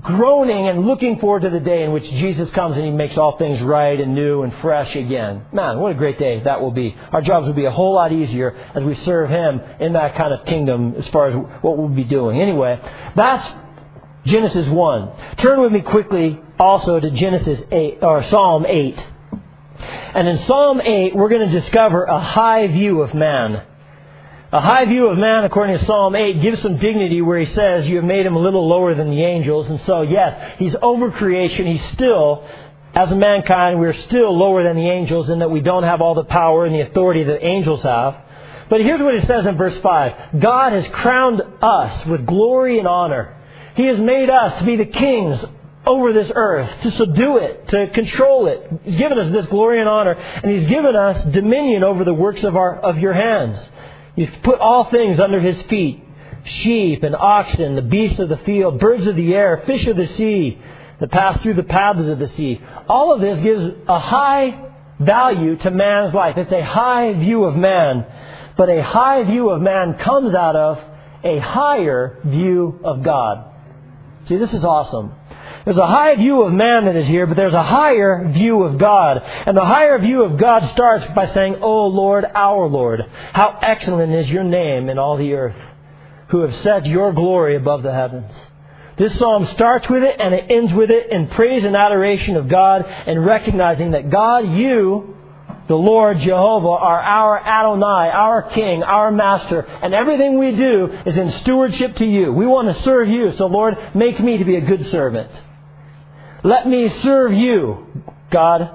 groaning 0.00 0.68
and 0.68 0.86
looking 0.86 1.18
forward 1.18 1.42
to 1.42 1.50
the 1.50 1.60
day 1.60 1.84
in 1.84 1.92
which 1.92 2.04
Jesus 2.04 2.50
comes 2.50 2.76
and 2.76 2.84
He 2.84 2.90
makes 2.90 3.16
all 3.16 3.38
things 3.38 3.62
right 3.62 3.98
and 3.98 4.14
new 4.14 4.42
and 4.42 4.52
fresh 4.60 4.94
again. 4.94 5.46
Man, 5.52 5.78
what 5.78 5.92
a 5.92 5.94
great 5.94 6.18
day 6.18 6.42
that 6.42 6.60
will 6.60 6.70
be. 6.70 6.94
Our 7.12 7.22
jobs 7.22 7.46
will 7.46 7.54
be 7.54 7.64
a 7.64 7.70
whole 7.70 7.94
lot 7.94 8.12
easier 8.12 8.54
as 8.74 8.82
we 8.82 8.94
serve 9.04 9.30
Him 9.30 9.60
in 9.80 9.94
that 9.94 10.16
kind 10.16 10.34
of 10.34 10.46
kingdom 10.46 10.94
as 10.96 11.06
far 11.08 11.28
as 11.28 11.34
what 11.62 11.78
we'll 11.78 11.88
be 11.88 12.04
doing. 12.04 12.40
Anyway, 12.40 12.78
that's 13.14 13.54
Genesis 14.26 14.68
1. 14.68 15.36
Turn 15.38 15.60
with 15.60 15.72
me 15.72 15.80
quickly 15.80 16.40
also 16.58 17.00
to 17.00 17.10
Genesis 17.10 17.60
8, 17.70 17.98
or 18.02 18.24
Psalm 18.28 18.66
8. 18.66 18.98
And 19.78 20.28
in 20.28 20.46
Psalm 20.46 20.80
8, 20.80 21.14
we're 21.14 21.28
going 21.28 21.48
to 21.48 21.60
discover 21.60 22.04
a 22.04 22.20
high 22.20 22.66
view 22.66 23.02
of 23.02 23.14
man. 23.14 23.62
A 24.52 24.60
high 24.60 24.84
view 24.86 25.08
of 25.08 25.18
man, 25.18 25.44
according 25.44 25.78
to 25.78 25.84
Psalm 25.84 26.16
8, 26.16 26.40
gives 26.40 26.62
some 26.62 26.78
dignity 26.78 27.20
where 27.20 27.38
he 27.38 27.52
says, 27.54 27.86
You 27.86 27.96
have 27.96 28.04
made 28.04 28.24
him 28.24 28.36
a 28.36 28.40
little 28.40 28.68
lower 28.68 28.94
than 28.94 29.10
the 29.10 29.22
angels. 29.22 29.68
And 29.68 29.80
so, 29.86 30.02
yes, 30.02 30.56
he's 30.58 30.74
over 30.82 31.10
creation. 31.10 31.66
He's 31.66 31.84
still, 31.92 32.48
as 32.94 33.10
a 33.10 33.16
mankind, 33.16 33.78
we're 33.78 34.00
still 34.02 34.36
lower 34.36 34.62
than 34.62 34.76
the 34.76 34.88
angels 34.88 35.28
in 35.28 35.40
that 35.40 35.50
we 35.50 35.60
don't 35.60 35.82
have 35.82 36.00
all 36.00 36.14
the 36.14 36.24
power 36.24 36.64
and 36.64 36.74
the 36.74 36.80
authority 36.80 37.24
that 37.24 37.44
angels 37.44 37.82
have. 37.82 38.16
But 38.70 38.80
here's 38.80 39.00
what 39.00 39.14
it 39.14 39.26
says 39.26 39.46
in 39.46 39.56
verse 39.56 39.78
5 39.82 40.40
God 40.40 40.72
has 40.72 40.86
crowned 40.92 41.42
us 41.60 42.06
with 42.06 42.26
glory 42.26 42.78
and 42.78 42.88
honor. 42.88 43.36
He 43.76 43.86
has 43.86 43.98
made 43.98 44.30
us 44.30 44.58
to 44.58 44.64
be 44.64 44.76
the 44.76 44.86
kings 44.86 45.44
over 45.86 46.12
this 46.12 46.30
earth, 46.34 46.82
to 46.82 46.90
subdue 46.92 47.36
it, 47.38 47.68
to 47.68 47.90
control 47.94 48.46
it. 48.48 48.80
He's 48.82 48.98
given 48.98 49.18
us 49.18 49.32
this 49.32 49.46
glory 49.46 49.78
and 49.80 49.88
honor, 49.88 50.12
and 50.12 50.50
He's 50.50 50.68
given 50.68 50.96
us 50.96 51.24
dominion 51.32 51.84
over 51.84 52.04
the 52.04 52.14
works 52.14 52.42
of, 52.42 52.56
our, 52.56 52.76
of 52.76 52.98
your 52.98 53.12
hands. 53.12 53.58
You've 54.16 54.42
put 54.42 54.58
all 54.58 54.90
things 54.90 55.20
under 55.20 55.40
his 55.40 55.60
feet 55.66 56.02
sheep 56.44 57.02
and 57.02 57.14
oxen, 57.14 57.74
the 57.74 57.82
beasts 57.82 58.18
of 58.18 58.28
the 58.28 58.36
field, 58.38 58.78
birds 58.78 59.06
of 59.06 59.16
the 59.16 59.34
air, 59.34 59.62
fish 59.66 59.86
of 59.86 59.96
the 59.96 60.06
sea 60.16 60.58
that 61.00 61.10
pass 61.10 61.42
through 61.42 61.54
the 61.54 61.62
paths 61.62 62.08
of 62.08 62.18
the 62.18 62.28
sea. 62.36 62.60
All 62.88 63.12
of 63.12 63.20
this 63.20 63.38
gives 63.40 63.74
a 63.88 63.98
high 63.98 64.70
value 65.00 65.56
to 65.56 65.70
man's 65.70 66.14
life. 66.14 66.36
It's 66.36 66.52
a 66.52 66.64
high 66.64 67.12
view 67.14 67.44
of 67.44 67.56
man. 67.56 68.06
But 68.56 68.70
a 68.70 68.82
high 68.82 69.24
view 69.24 69.50
of 69.50 69.60
man 69.60 69.98
comes 69.98 70.34
out 70.34 70.56
of 70.56 70.78
a 71.24 71.38
higher 71.38 72.20
view 72.24 72.80
of 72.84 73.02
God. 73.02 73.52
See, 74.28 74.36
this 74.36 74.52
is 74.52 74.64
awesome. 74.64 75.12
There's 75.64 75.76
a 75.76 75.86
high 75.86 76.14
view 76.14 76.42
of 76.42 76.52
man 76.52 76.84
that 76.84 76.94
is 76.94 77.08
here, 77.08 77.26
but 77.26 77.36
there's 77.36 77.52
a 77.52 77.62
higher 77.62 78.28
view 78.28 78.62
of 78.62 78.78
God. 78.78 79.18
And 79.18 79.56
the 79.56 79.64
higher 79.64 79.98
view 79.98 80.22
of 80.22 80.38
God 80.38 80.70
starts 80.72 81.12
by 81.14 81.26
saying, 81.34 81.56
O 81.60 81.86
Lord, 81.88 82.24
our 82.24 82.68
Lord, 82.68 83.00
how 83.32 83.58
excellent 83.60 84.12
is 84.12 84.30
your 84.30 84.44
name 84.44 84.88
in 84.88 84.98
all 84.98 85.16
the 85.16 85.32
earth, 85.32 85.56
who 86.28 86.42
have 86.42 86.54
set 86.62 86.86
your 86.86 87.12
glory 87.12 87.56
above 87.56 87.82
the 87.82 87.92
heavens. 87.92 88.32
This 88.96 89.18
psalm 89.18 89.48
starts 89.54 89.88
with 89.90 90.02
it 90.02 90.16
and 90.18 90.34
it 90.34 90.50
ends 90.50 90.72
with 90.72 90.90
it 90.90 91.10
in 91.10 91.28
praise 91.28 91.64
and 91.64 91.76
adoration 91.76 92.36
of 92.36 92.48
God 92.48 92.84
and 92.84 93.26
recognizing 93.26 93.90
that 93.90 94.08
God, 94.08 94.48
you, 94.48 95.15
the 95.68 95.74
Lord 95.74 96.20
Jehovah 96.20 96.68
are 96.68 97.00
our 97.00 97.38
Adonai, 97.38 98.10
our 98.10 98.42
King, 98.50 98.82
our 98.82 99.10
Master, 99.10 99.60
and 99.60 99.92
everything 99.94 100.38
we 100.38 100.52
do 100.52 100.86
is 101.04 101.16
in 101.16 101.32
stewardship 101.40 101.96
to 101.96 102.04
you. 102.04 102.32
We 102.32 102.46
want 102.46 102.74
to 102.74 102.82
serve 102.84 103.08
you, 103.08 103.32
so 103.36 103.46
Lord, 103.46 103.76
make 103.94 104.20
me 104.20 104.38
to 104.38 104.44
be 104.44 104.56
a 104.56 104.60
good 104.60 104.90
servant. 104.90 105.30
Let 106.44 106.68
me 106.68 106.88
serve 107.02 107.32
you, 107.32 108.04
God. 108.30 108.70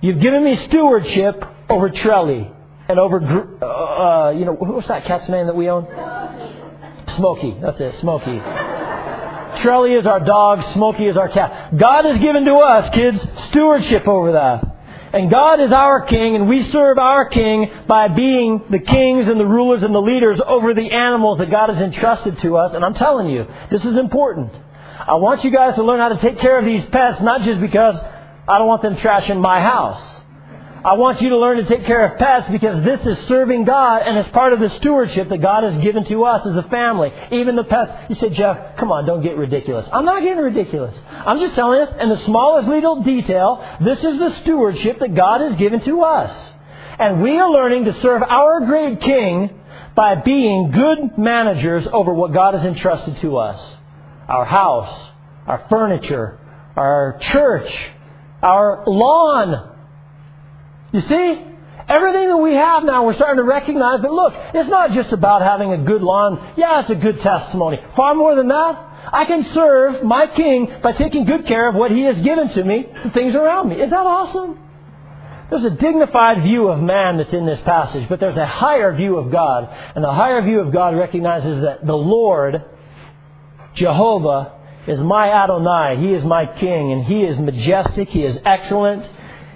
You've 0.00 0.20
given 0.20 0.42
me 0.42 0.56
stewardship 0.66 1.44
over 1.70 1.90
Trelly 1.90 2.52
and 2.88 2.98
over, 2.98 3.20
uh, 3.62 3.66
uh, 3.66 4.30
you 4.30 4.44
know, 4.44 4.52
what's 4.52 4.88
that 4.88 5.04
cat's 5.04 5.28
name 5.28 5.46
that 5.46 5.54
we 5.54 5.68
own? 5.68 5.86
Smokey. 7.16 7.56
That's 7.62 7.78
it, 7.78 8.00
Smokey. 8.00 8.40
Trelly 9.60 9.96
is 9.96 10.06
our 10.06 10.18
dog, 10.18 10.72
Smokey 10.72 11.06
is 11.06 11.16
our 11.16 11.28
cat. 11.28 11.76
God 11.76 12.04
has 12.04 12.18
given 12.18 12.44
to 12.46 12.54
us, 12.54 12.92
kids, 12.92 13.20
stewardship 13.50 14.08
over 14.08 14.32
that. 14.32 14.71
And 15.12 15.30
God 15.30 15.60
is 15.60 15.70
our 15.72 16.06
king, 16.06 16.36
and 16.36 16.48
we 16.48 16.70
serve 16.70 16.98
our 16.98 17.28
king 17.28 17.70
by 17.86 18.08
being 18.08 18.62
the 18.70 18.78
kings 18.78 19.28
and 19.28 19.38
the 19.38 19.46
rulers 19.46 19.82
and 19.82 19.94
the 19.94 20.00
leaders 20.00 20.40
over 20.46 20.72
the 20.72 20.90
animals 20.90 21.38
that 21.38 21.50
God 21.50 21.68
has 21.68 21.78
entrusted 21.78 22.40
to 22.40 22.56
us. 22.56 22.72
And 22.74 22.82
I'm 22.82 22.94
telling 22.94 23.28
you, 23.28 23.46
this 23.70 23.84
is 23.84 23.98
important. 23.98 24.52
I 24.98 25.14
want 25.16 25.44
you 25.44 25.50
guys 25.50 25.74
to 25.74 25.82
learn 25.82 26.00
how 26.00 26.08
to 26.08 26.20
take 26.20 26.38
care 26.38 26.58
of 26.58 26.64
these 26.64 26.84
pets, 26.90 27.20
not 27.20 27.42
just 27.42 27.60
because 27.60 27.96
I 28.48 28.58
don't 28.58 28.66
want 28.66 28.80
them 28.82 28.96
trashing 28.96 29.40
my 29.40 29.60
house. 29.60 30.11
I 30.84 30.94
want 30.94 31.22
you 31.22 31.28
to 31.28 31.38
learn 31.38 31.58
to 31.58 31.64
take 31.64 31.84
care 31.84 32.04
of 32.06 32.18
pets 32.18 32.48
because 32.50 32.84
this 32.84 33.00
is 33.06 33.28
serving 33.28 33.64
God 33.64 34.02
and 34.02 34.18
it's 34.18 34.28
part 34.30 34.52
of 34.52 34.58
the 34.58 34.70
stewardship 34.76 35.28
that 35.28 35.40
God 35.40 35.62
has 35.62 35.80
given 35.80 36.04
to 36.06 36.24
us 36.24 36.44
as 36.44 36.56
a 36.56 36.64
family. 36.64 37.12
Even 37.30 37.54
the 37.54 37.62
pets. 37.62 37.92
You 38.10 38.16
said, 38.16 38.34
Jeff, 38.34 38.76
come 38.78 38.90
on, 38.90 39.06
don't 39.06 39.22
get 39.22 39.36
ridiculous. 39.36 39.86
I'm 39.92 40.04
not 40.04 40.22
getting 40.22 40.42
ridiculous. 40.42 40.94
I'm 41.08 41.38
just 41.38 41.54
telling 41.54 41.82
us 41.82 41.94
in 42.00 42.08
the 42.08 42.24
smallest 42.24 42.68
little 42.68 43.02
detail, 43.04 43.64
this 43.80 43.98
is 43.98 44.18
the 44.18 44.34
stewardship 44.42 44.98
that 44.98 45.14
God 45.14 45.40
has 45.40 45.54
given 45.54 45.80
to 45.84 46.02
us. 46.02 46.52
And 46.98 47.22
we 47.22 47.38
are 47.38 47.50
learning 47.50 47.84
to 47.84 48.00
serve 48.02 48.22
our 48.22 48.66
great 48.66 49.00
King 49.00 49.60
by 49.94 50.16
being 50.16 50.72
good 50.72 51.16
managers 51.16 51.86
over 51.92 52.12
what 52.12 52.32
God 52.32 52.54
has 52.54 52.64
entrusted 52.64 53.20
to 53.20 53.36
us. 53.36 53.76
Our 54.28 54.44
house, 54.44 55.10
our 55.46 55.64
furniture, 55.68 56.40
our 56.76 57.18
church, 57.20 57.72
our 58.42 58.84
lawn, 58.86 59.71
you 60.92 61.00
see? 61.02 61.46
Everything 61.88 62.28
that 62.28 62.36
we 62.36 62.54
have 62.54 62.84
now, 62.84 63.04
we're 63.04 63.14
starting 63.14 63.38
to 63.38 63.48
recognize 63.48 64.02
that, 64.02 64.12
look, 64.12 64.34
it's 64.54 64.70
not 64.70 64.92
just 64.92 65.12
about 65.12 65.42
having 65.42 65.72
a 65.72 65.78
good 65.78 66.00
lawn. 66.00 66.54
Yeah, 66.56 66.80
it's 66.80 66.90
a 66.90 66.94
good 66.94 67.20
testimony. 67.20 67.78
Far 67.96 68.14
more 68.14 68.36
than 68.36 68.48
that. 68.48 68.88
I 69.12 69.24
can 69.24 69.44
serve 69.52 70.04
my 70.04 70.28
king 70.28 70.68
by 70.82 70.92
taking 70.92 71.24
good 71.24 71.46
care 71.46 71.68
of 71.68 71.74
what 71.74 71.90
he 71.90 72.02
has 72.02 72.20
given 72.20 72.50
to 72.50 72.64
me, 72.64 72.86
the 73.04 73.10
things 73.10 73.34
around 73.34 73.68
me. 73.68 73.76
Is 73.76 73.90
that 73.90 74.06
awesome? 74.06 74.58
There's 75.50 75.64
a 75.64 75.70
dignified 75.70 76.44
view 76.44 76.68
of 76.68 76.80
man 76.80 77.18
that's 77.18 77.32
in 77.32 77.44
this 77.44 77.60
passage, 77.62 78.08
but 78.08 78.20
there's 78.20 78.36
a 78.36 78.46
higher 78.46 78.94
view 78.94 79.18
of 79.18 79.30
God. 79.30 79.68
And 79.94 80.04
the 80.04 80.12
higher 80.12 80.40
view 80.40 80.60
of 80.60 80.72
God 80.72 80.96
recognizes 80.96 81.62
that 81.62 81.84
the 81.84 81.96
Lord, 81.96 82.64
Jehovah, 83.74 84.52
is 84.86 84.98
my 85.00 85.28
Adonai. 85.30 85.96
He 86.00 86.14
is 86.14 86.24
my 86.24 86.46
king, 86.58 86.92
and 86.92 87.04
he 87.04 87.22
is 87.22 87.38
majestic. 87.38 88.08
He 88.08 88.22
is 88.22 88.38
excellent 88.46 89.04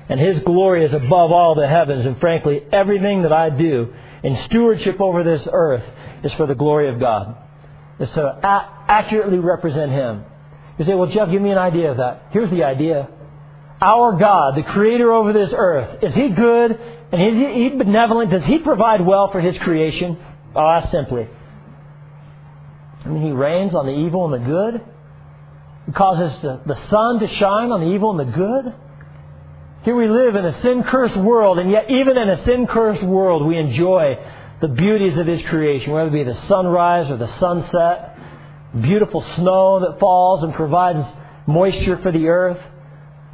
and 0.09 0.21
His 0.21 0.43
glory 0.45 0.85
is 0.85 0.93
above 0.93 1.33
all 1.33 1.55
the 1.55 1.67
heavens. 1.67 2.07
And 2.07 2.19
frankly, 2.21 2.63
everything 2.73 3.23
that 3.23 3.33
I 3.33 3.51
do 3.51 3.93
in 4.23 4.45
stewardship 4.47 5.01
over 5.01 5.23
this 5.25 5.47
earth 5.51 5.85
is 6.23 6.33
for 6.35 6.47
the 6.47 6.55
glory 6.55 6.89
of 6.89 7.01
God. 7.01 7.37
Is 7.99 8.11
to 8.11 8.23
a- 8.23 8.85
accurately 8.89 9.39
represent 9.39 9.91
Him. 9.91 10.25
You 10.79 10.85
say, 10.85 10.95
well, 10.95 11.09
Jeff, 11.09 11.31
give 11.31 11.41
me 11.41 11.51
an 11.51 11.59
idea 11.59 11.91
of 11.91 11.97
that. 11.97 12.27
Here's 12.31 12.51
the 12.51 12.65
idea. 12.65 13.09
Our 13.81 14.19
God, 14.19 14.57
the 14.57 14.63
creator 14.63 15.13
over 15.13 15.33
this 15.33 15.51
earth, 15.53 16.03
is 16.03 16.15
He 16.15 16.29
good 16.29 16.79
and 17.13 17.23
is 17.23 17.55
He 17.55 17.69
benevolent? 17.71 18.31
Does 18.31 18.45
He 18.45 18.59
provide 18.59 19.05
well 19.05 19.31
for 19.31 19.41
His 19.41 19.57
creation? 19.59 20.19
Ask 20.57 20.91
simply. 20.91 21.29
I 23.05 23.09
mean, 23.09 23.23
He 23.23 23.33
rains 23.33 23.75
on 23.75 23.87
the 23.87 23.93
evil 23.93 24.33
and 24.33 24.43
the 24.43 24.47
good. 24.47 24.81
He 25.87 25.93
causes 25.93 26.41
the, 26.43 26.61
the 26.67 26.89
sun 26.91 27.21
to 27.21 27.29
shine 27.37 27.71
on 27.71 27.81
the 27.81 27.95
evil 27.95 28.19
and 28.19 28.29
the 28.29 28.37
good. 28.37 28.75
Here 29.87 29.95
we 29.95 30.09
live 30.09 30.35
in 30.35 30.45
a 30.45 30.63
sin 30.63 30.83
cursed 30.83 31.17
world, 31.17 31.61
and 31.61 31.71
yet, 31.71 31.89
even 31.89 32.17
in 32.19 32.29
a 32.29 32.45
sin 32.45 32.67
cursed 32.67 33.05
world, 33.05 33.47
we 33.47 33.57
enjoy 33.57 34.17
the 34.61 34.67
beauties 34.67 35.17
of 35.17 35.29
His 35.29 35.41
creation, 35.43 35.93
whether 35.93 36.09
it 36.09 36.13
be 36.13 36.25
the 36.25 36.49
sunrise 36.49 37.09
or 37.09 37.17
the 37.17 37.33
sunset, 37.39 38.19
beautiful 38.83 39.25
snow 39.37 39.79
that 39.79 40.01
falls 40.01 40.43
and 40.43 40.53
provides 40.55 41.07
moisture 41.47 41.99
for 42.03 42.11
the 42.11 42.27
earth. 42.27 42.59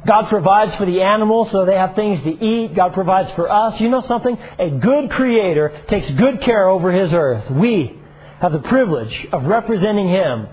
God 0.05 0.29
provides 0.29 0.75
for 0.75 0.85
the 0.85 1.01
animals 1.01 1.49
so 1.51 1.65
they 1.65 1.73
have 1.73 1.95
things 1.95 2.21
to 2.21 2.29
eat. 2.29 2.75
God 2.75 2.93
provides 2.93 3.31
for 3.31 3.49
us. 3.49 3.81
You 3.81 3.89
know 3.89 4.05
something? 4.07 4.37
A 4.59 4.69
good 4.69 5.09
creator 5.09 5.83
takes 5.87 6.07
good 6.11 6.41
care 6.41 6.69
over 6.69 6.91
his 6.91 7.11
earth. 7.13 7.49
We 7.49 7.99
have 8.41 8.51
the 8.51 8.59
privilege 8.59 9.25
of 9.31 9.45
representing 9.45 10.07
him 10.07 10.49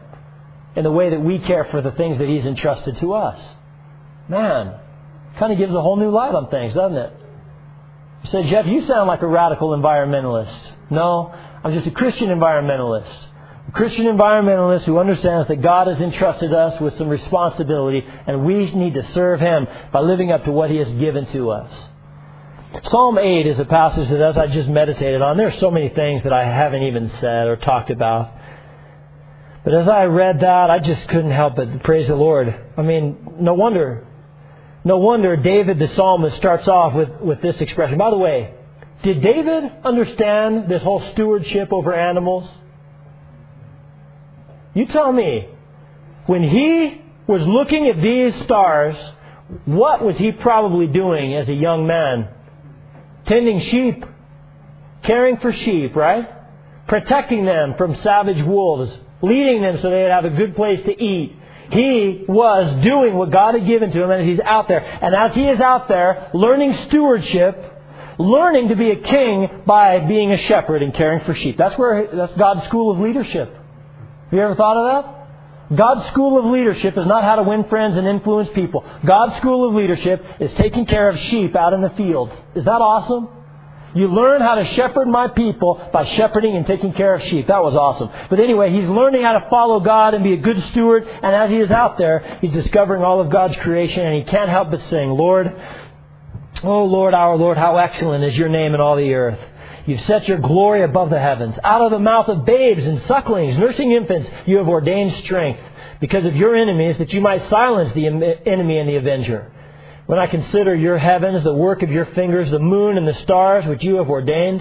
in 0.76 0.82
the 0.82 0.92
way 0.92 1.10
that 1.10 1.20
we 1.20 1.40
care 1.40 1.66
for 1.70 1.82
the 1.82 1.90
things 1.90 2.16
that 2.16 2.28
he's 2.28 2.46
entrusted 2.46 2.96
to 3.00 3.12
us. 3.12 3.38
Man, 4.30 4.80
Kind 5.38 5.52
of 5.52 5.58
gives 5.58 5.72
a 5.72 5.80
whole 5.80 5.96
new 5.96 6.10
light 6.10 6.34
on 6.34 6.50
things, 6.50 6.74
doesn't 6.74 6.96
it? 6.96 7.12
You 8.24 8.30
say, 8.30 8.50
Jeff, 8.50 8.66
you 8.66 8.86
sound 8.86 9.08
like 9.08 9.22
a 9.22 9.26
radical 9.26 9.70
environmentalist. 9.70 10.72
No, 10.90 11.32
I'm 11.64 11.72
just 11.72 11.86
a 11.86 11.90
Christian 11.90 12.28
environmentalist. 12.28 13.26
A 13.68 13.72
Christian 13.72 14.06
environmentalist 14.06 14.82
who 14.82 14.98
understands 14.98 15.48
that 15.48 15.62
God 15.62 15.86
has 15.86 16.00
entrusted 16.00 16.52
us 16.52 16.80
with 16.80 16.98
some 16.98 17.08
responsibility 17.08 18.04
and 18.26 18.44
we 18.44 18.70
need 18.74 18.94
to 18.94 19.12
serve 19.12 19.40
Him 19.40 19.66
by 19.92 20.00
living 20.00 20.32
up 20.32 20.44
to 20.44 20.52
what 20.52 20.70
He 20.70 20.76
has 20.76 20.88
given 20.98 21.26
to 21.32 21.50
us. 21.50 21.72
Psalm 22.90 23.18
8 23.18 23.46
is 23.46 23.58
a 23.58 23.64
passage 23.64 24.08
that 24.10 24.20
as 24.20 24.36
I 24.36 24.46
just 24.46 24.68
meditated 24.68 25.22
on, 25.22 25.36
there 25.36 25.48
are 25.48 25.58
so 25.58 25.70
many 25.70 25.88
things 25.88 26.22
that 26.22 26.32
I 26.32 26.44
haven't 26.44 26.82
even 26.82 27.10
said 27.20 27.46
or 27.46 27.56
talked 27.56 27.90
about. 27.90 28.32
But 29.64 29.74
as 29.74 29.88
I 29.88 30.04
read 30.04 30.40
that, 30.40 30.70
I 30.70 30.78
just 30.78 31.06
couldn't 31.08 31.32
help 31.32 31.56
but 31.56 31.82
praise 31.82 32.08
the 32.08 32.14
Lord. 32.14 32.54
I 32.76 32.82
mean, 32.82 33.36
no 33.40 33.54
wonder 33.54 34.06
no 34.84 34.98
wonder 34.98 35.36
David 35.36 35.78
the 35.78 35.88
psalmist 35.94 36.36
starts 36.36 36.66
off 36.66 36.94
with, 36.94 37.10
with 37.20 37.42
this 37.42 37.60
expression. 37.60 37.98
By 37.98 38.10
the 38.10 38.18
way, 38.18 38.54
did 39.02 39.22
David 39.22 39.70
understand 39.84 40.70
this 40.70 40.82
whole 40.82 41.02
stewardship 41.12 41.72
over 41.72 41.94
animals? 41.94 42.48
You 44.74 44.86
tell 44.86 45.12
me. 45.12 45.48
When 46.26 46.42
he 46.42 47.02
was 47.26 47.42
looking 47.42 47.88
at 47.88 48.00
these 48.00 48.44
stars, 48.44 48.96
what 49.64 50.04
was 50.04 50.16
he 50.16 50.32
probably 50.32 50.86
doing 50.86 51.34
as 51.34 51.48
a 51.48 51.54
young 51.54 51.86
man? 51.86 52.28
Tending 53.26 53.60
sheep, 53.60 54.04
caring 55.02 55.38
for 55.38 55.52
sheep, 55.52 55.96
right? 55.96 56.28
Protecting 56.86 57.44
them 57.44 57.74
from 57.76 57.96
savage 57.96 58.44
wolves, 58.44 58.92
leading 59.22 59.62
them 59.62 59.78
so 59.80 59.90
they'd 59.90 60.10
have 60.10 60.24
a 60.24 60.30
good 60.30 60.54
place 60.54 60.84
to 60.84 61.02
eat, 61.02 61.36
he 61.70 62.24
was 62.26 62.83
doing 62.85 63.14
what 63.14 63.30
God 63.30 63.54
had 63.54 63.66
given 63.66 63.90
to 63.92 64.02
him 64.02 64.11
and 64.11 64.28
he's 64.28 64.40
out 64.40 64.68
there. 64.68 64.80
And 64.80 65.14
as 65.14 65.35
he 65.35 65.44
is 65.44 65.61
out 65.61 65.88
there, 65.88 66.30
learning 66.35 66.76
stewardship, 66.88 67.56
learning 68.18 68.68
to 68.68 68.76
be 68.76 68.90
a 68.90 68.96
king 68.96 69.62
by 69.66 70.00
being 70.06 70.33
a 70.33 70.38
shepherd 70.46 70.83
and 70.83 70.92
caring 70.92 71.24
for 71.24 71.35
sheep. 71.35 71.56
That's 71.56 71.78
where, 71.78 72.09
that's 72.14 72.35
God's 72.35 72.66
school 72.66 72.92
of 72.92 72.98
leadership. 72.98 73.52
Have 73.52 74.33
you 74.33 74.40
ever 74.40 74.54
thought 74.54 74.76
of 74.76 75.04
that? 75.04 75.76
God's 75.76 76.09
school 76.11 76.38
of 76.38 76.46
leadership 76.46 76.98
is 76.98 77.06
not 77.06 77.22
how 77.22 77.37
to 77.37 77.44
win 77.44 77.64
friends 77.68 77.96
and 77.96 78.06
influence 78.06 78.48
people. 78.54 78.85
God's 79.06 79.37
school 79.37 79.68
of 79.68 79.74
leadership 79.74 80.24
is 80.40 80.52
taking 80.54 80.85
care 80.85 81.09
of 81.09 81.18
sheep 81.18 81.54
out 81.54 81.72
in 81.72 81.80
the 81.80 81.90
field. 81.90 82.30
Is 82.56 82.64
that 82.64 82.70
awesome? 82.70 83.28
You 83.94 84.07
learn 84.09 84.40
how 84.40 84.55
to 84.55 84.64
shepherd 84.74 85.09
my 85.09 85.29
people 85.29 85.88
by 85.92 86.05
shepherding 86.05 86.57
and 86.57 86.66
taking 86.66 86.93
care 86.93 87.14
of 87.14 87.22
sheep. 87.22 87.49
That 87.49 87.62
was 87.62 87.74
awesome. 87.74 88.09
But 88.28 88.38
anyway, 88.38 88.72
he's 88.72 88.88
learning 88.88 89.22
how 89.22 89.32
to 89.32 89.51
follow 89.51 89.80
God 89.80 90.14
and 90.14 90.22
be 90.22 90.34
a 90.34 90.36
good 90.36 90.62
steward. 90.70 91.07
And 91.07 91.34
as 91.34 91.51
he 91.51 91.57
is 91.57 91.70
out 91.70 91.99
there, 91.99 92.38
he's 92.41 92.53
discovering 92.53 93.03
all 93.03 93.20
of 93.20 93.30
God's 93.30 93.57
creation 93.57 94.07
and 94.07 94.14
he 94.24 94.30
can't 94.30 94.49
help 94.49 94.70
but 94.70 94.80
sing, 94.91 95.11
Lord, 95.11 95.49
oh 96.62 96.84
Lord, 96.84 97.14
our 97.14 97.36
Lord, 97.36 97.57
how 97.57 97.78
excellent 97.78 98.24
is 98.24 98.36
your 98.36 98.49
name 98.49 98.74
in 98.74 98.80
all 98.80 98.97
the 98.97 99.12
earth. 99.12 99.41
You've 99.86 100.03
set 100.03 100.28
your 100.28 100.38
glory 100.38 100.84
above 100.84 101.11
the 101.11 101.18
heavens. 101.18 101.57
Out 101.64 101.82
of 101.82 101.91
the 101.91 101.99
mouth 101.99 102.28
of 102.28 102.45
babes 102.45 102.84
and 102.84 103.03
sucklings, 103.07 103.59
nursing 103.59 103.91
infants, 103.91 104.30
you 104.47 104.59
have 104.59 104.68
ordained 104.68 105.16
strength 105.24 105.61
because 106.01 106.24
of 106.24 106.36
your 106.36 106.55
enemies 106.55 106.97
that 106.99 107.12
you 107.12 107.20
might 107.20 107.49
silence 107.51 107.93
the 107.95 108.07
enemy 108.07 108.78
and 108.78 108.88
the 108.88 108.97
avenger. 108.97 109.51
When 110.11 110.18
I 110.18 110.26
consider 110.26 110.74
your 110.74 110.98
heavens, 110.98 111.44
the 111.44 111.54
work 111.54 111.84
of 111.84 111.92
your 111.92 112.04
fingers, 112.04 112.50
the 112.50 112.58
moon 112.58 112.98
and 112.98 113.06
the 113.06 113.14
stars 113.22 113.64
which 113.64 113.84
you 113.84 113.98
have 113.98 114.11
ordained, 114.11 114.61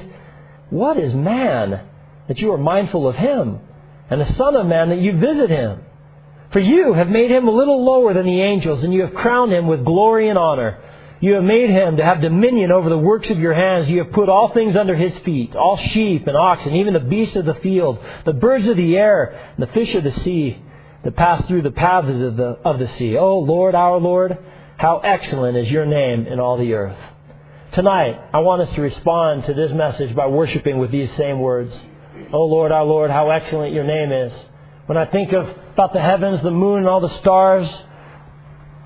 what 0.69 0.95
is 0.95 1.11
man 1.11 1.87
that 2.27 2.37
you 2.37 2.53
are 2.53 2.57
mindful 2.59 3.07
of 3.07 3.15
him, 3.15 3.57
and 4.11 4.21
the 4.21 4.31
Son 4.35 4.55
of 4.55 4.67
Man 4.67 4.89
that 4.89 4.99
you 4.99 5.17
visit 5.17 5.49
him? 5.49 5.81
For 6.53 6.59
you 6.59 6.93
have 6.93 7.07
made 7.07 7.31
him 7.31 7.47
a 7.47 7.51
little 7.51 7.83
lower 7.83 8.13
than 8.13 8.27
the 8.27 8.41
angels, 8.43 8.83
and 8.83 8.93
you 8.93 9.01
have 9.01 9.15
crowned 9.15 9.51
him 9.51 9.65
with 9.65 9.83
glory 9.83 10.29
and 10.29 10.37
honor. 10.37 10.83
You 11.19 11.33
have 11.33 11.43
made 11.43 11.71
him 11.71 11.97
to 11.97 12.05
have 12.05 12.21
dominion 12.21 12.71
over 12.71 12.87
the 12.87 12.99
works 12.99 13.31
of 13.31 13.39
your 13.39 13.55
hands. 13.55 13.89
You 13.89 14.03
have 14.03 14.13
put 14.13 14.29
all 14.29 14.53
things 14.53 14.75
under 14.75 14.95
his 14.95 15.17
feet, 15.23 15.55
all 15.55 15.77
sheep 15.77 16.27
and 16.27 16.37
oxen, 16.37 16.75
even 16.75 16.93
the 16.93 16.99
beasts 16.99 17.35
of 17.35 17.45
the 17.45 17.55
field, 17.55 17.97
the 18.23 18.33
birds 18.33 18.67
of 18.67 18.77
the 18.77 18.95
air, 18.95 19.51
and 19.57 19.67
the 19.67 19.73
fish 19.73 19.95
of 19.95 20.03
the 20.03 20.13
sea 20.19 20.61
that 21.03 21.15
pass 21.15 21.43
through 21.47 21.63
the 21.63 21.71
paths 21.71 22.21
of 22.21 22.37
the, 22.37 22.59
of 22.63 22.77
the 22.77 22.87
sea. 22.99 23.17
O 23.17 23.21
oh, 23.21 23.39
Lord, 23.39 23.73
our 23.73 23.97
Lord, 23.97 24.37
how 24.79 24.99
excellent 24.99 25.57
is 25.57 25.69
your 25.69 25.85
name 25.85 26.25
in 26.25 26.39
all 26.39 26.57
the 26.57 26.73
earth. 26.73 26.97
Tonight, 27.73 28.17
I 28.33 28.39
want 28.39 28.61
us 28.61 28.73
to 28.75 28.81
respond 28.81 29.43
to 29.43 29.53
this 29.53 29.71
message 29.73 30.15
by 30.15 30.27
worshiping 30.27 30.79
with 30.79 30.89
these 30.89 31.09
same 31.17 31.41
words. 31.41 31.73
Oh 32.31 32.45
Lord, 32.45 32.71
our 32.71 32.85
Lord, 32.85 33.11
how 33.11 33.29
excellent 33.29 33.73
your 33.73 33.83
name 33.83 34.13
is. 34.13 34.31
When 34.85 34.97
I 34.97 35.05
think 35.05 35.33
of 35.33 35.49
about 35.73 35.91
the 35.91 35.99
heavens, 35.99 36.41
the 36.43 36.51
moon, 36.51 36.79
and 36.79 36.87
all 36.87 37.01
the 37.01 37.19
stars, 37.19 37.67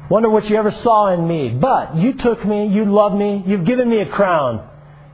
wonder 0.10 0.32
what 0.32 0.50
you 0.50 0.56
ever 0.56 0.72
saw 0.84 1.14
in 1.14 1.28
me. 1.28 1.50
But 1.50 1.96
you 1.96 2.14
took 2.14 2.44
me, 2.44 2.70
you 2.70 2.86
loved 2.86 3.16
me, 3.16 3.44
you've 3.46 3.66
given 3.66 3.88
me 3.88 4.02
a 4.02 4.10
crown. 4.10 4.68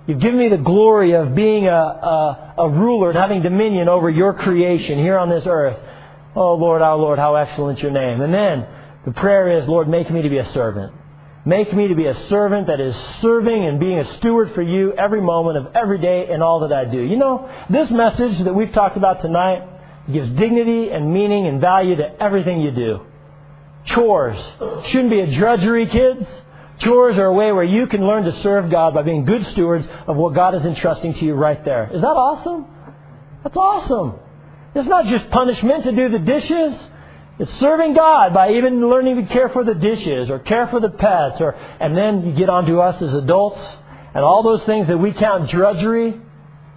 You've 0.07 0.21
given 0.21 0.39
me 0.39 0.47
the 0.47 0.63
glory 0.63 1.11
of 1.11 1.35
being 1.35 1.67
a, 1.67 1.71
a, 1.71 2.53
a 2.57 2.69
ruler 2.69 3.09
and 3.09 3.19
having 3.19 3.41
dominion 3.41 3.89
over 3.89 4.09
your 4.09 4.33
creation 4.33 4.97
here 4.97 5.17
on 5.17 5.29
this 5.29 5.43
earth. 5.45 5.77
Oh 6.37 6.53
Lord, 6.53 6.81
our 6.81 6.95
Lord, 6.95 7.19
how 7.19 7.35
excellent 7.35 7.79
your 7.79 7.91
name. 7.91 8.21
And 8.21 8.33
then 8.33 8.65
the 9.09 9.19
prayer 9.19 9.59
is, 9.59 9.67
Lord, 9.67 9.89
make 9.89 10.11
me 10.11 10.21
to 10.21 10.29
be 10.29 10.37
a 10.37 10.53
servant. 10.53 10.93
Make 11.43 11.73
me 11.73 11.87
to 11.87 11.95
be 11.95 12.05
a 12.05 12.27
servant 12.29 12.67
that 12.67 12.79
is 12.79 12.95
serving 13.23 13.65
and 13.65 13.79
being 13.79 13.97
a 13.97 14.17
steward 14.17 14.53
for 14.53 14.61
you 14.61 14.93
every 14.93 15.19
moment 15.19 15.57
of 15.57 15.75
every 15.75 15.97
day 15.97 16.27
in 16.31 16.43
all 16.43 16.59
that 16.59 16.71
I 16.71 16.85
do. 16.85 17.01
You 17.01 17.17
know, 17.17 17.49
this 17.71 17.89
message 17.89 18.43
that 18.43 18.53
we've 18.53 18.71
talked 18.71 18.97
about 18.97 19.23
tonight 19.23 19.67
gives 20.13 20.29
dignity 20.29 20.91
and 20.91 21.11
meaning 21.11 21.47
and 21.47 21.59
value 21.59 21.95
to 21.95 22.21
everything 22.21 22.61
you 22.61 22.69
do. 22.69 22.99
Chores 23.85 24.37
shouldn't 24.89 25.09
be 25.09 25.21
a 25.21 25.39
drudgery, 25.39 25.87
kids. 25.87 26.27
Chores 26.81 27.17
are 27.17 27.25
a 27.25 27.33
way 27.33 27.51
where 27.51 27.63
you 27.63 27.87
can 27.87 28.05
learn 28.05 28.25
to 28.25 28.43
serve 28.43 28.69
God 28.69 28.93
by 28.93 29.01
being 29.01 29.25
good 29.25 29.43
stewards 29.53 29.87
of 30.07 30.17
what 30.17 30.35
God 30.35 30.53
is 30.53 30.63
entrusting 30.63 31.15
to 31.15 31.25
you 31.25 31.33
right 31.33 31.65
there. 31.65 31.89
Is 31.91 32.01
that 32.01 32.07
awesome? 32.07 32.67
That's 33.43 33.57
awesome. 33.57 34.19
It's 34.75 34.87
not 34.87 35.05
just 35.05 35.31
punishment 35.31 35.85
to 35.85 35.93
do 35.93 36.09
the 36.09 36.19
dishes. 36.19 36.75
It's 37.39 37.59
serving 37.59 37.93
God 37.93 38.33
by 38.33 38.51
even 38.51 38.89
learning 38.89 39.15
to 39.15 39.33
care 39.33 39.47
for 39.49 39.63
the 39.63 39.73
dishes 39.73 40.29
or 40.29 40.39
care 40.39 40.67
for 40.67 40.81
the 40.81 40.89
pets 40.89 41.37
or 41.39 41.53
and 41.53 41.95
then 41.95 42.25
you 42.25 42.33
get 42.33 42.49
onto 42.49 42.79
us 42.79 43.01
as 43.01 43.13
adults 43.13 43.61
and 44.13 44.25
all 44.25 44.43
those 44.43 44.65
things 44.65 44.87
that 44.87 44.97
we 44.97 45.13
count 45.13 45.49
drudgery. 45.49 46.19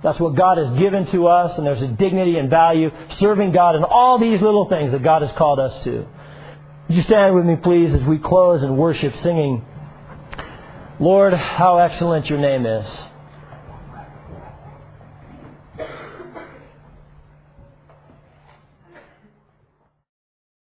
That's 0.04 0.20
what 0.20 0.36
God 0.36 0.58
has 0.58 0.78
given 0.78 1.10
to 1.10 1.26
us 1.26 1.58
and 1.58 1.66
there's 1.66 1.82
a 1.82 1.88
dignity 1.88 2.38
and 2.38 2.48
value 2.48 2.90
serving 3.18 3.50
God 3.50 3.74
in 3.74 3.82
all 3.82 4.20
these 4.20 4.40
little 4.40 4.68
things 4.68 4.92
that 4.92 5.02
God 5.02 5.22
has 5.22 5.36
called 5.36 5.58
us 5.58 5.82
to. 5.84 6.06
Would 6.88 6.96
you 6.96 7.02
stand 7.02 7.34
with 7.34 7.44
me 7.44 7.56
please 7.56 7.92
as 7.92 8.02
we 8.02 8.18
close 8.18 8.62
and 8.62 8.78
worship 8.78 9.14
singing 9.22 9.66
Lord, 11.00 11.32
how 11.32 11.78
excellent 11.78 12.26
your 12.26 12.38
name 12.38 12.64
is. 12.64 12.86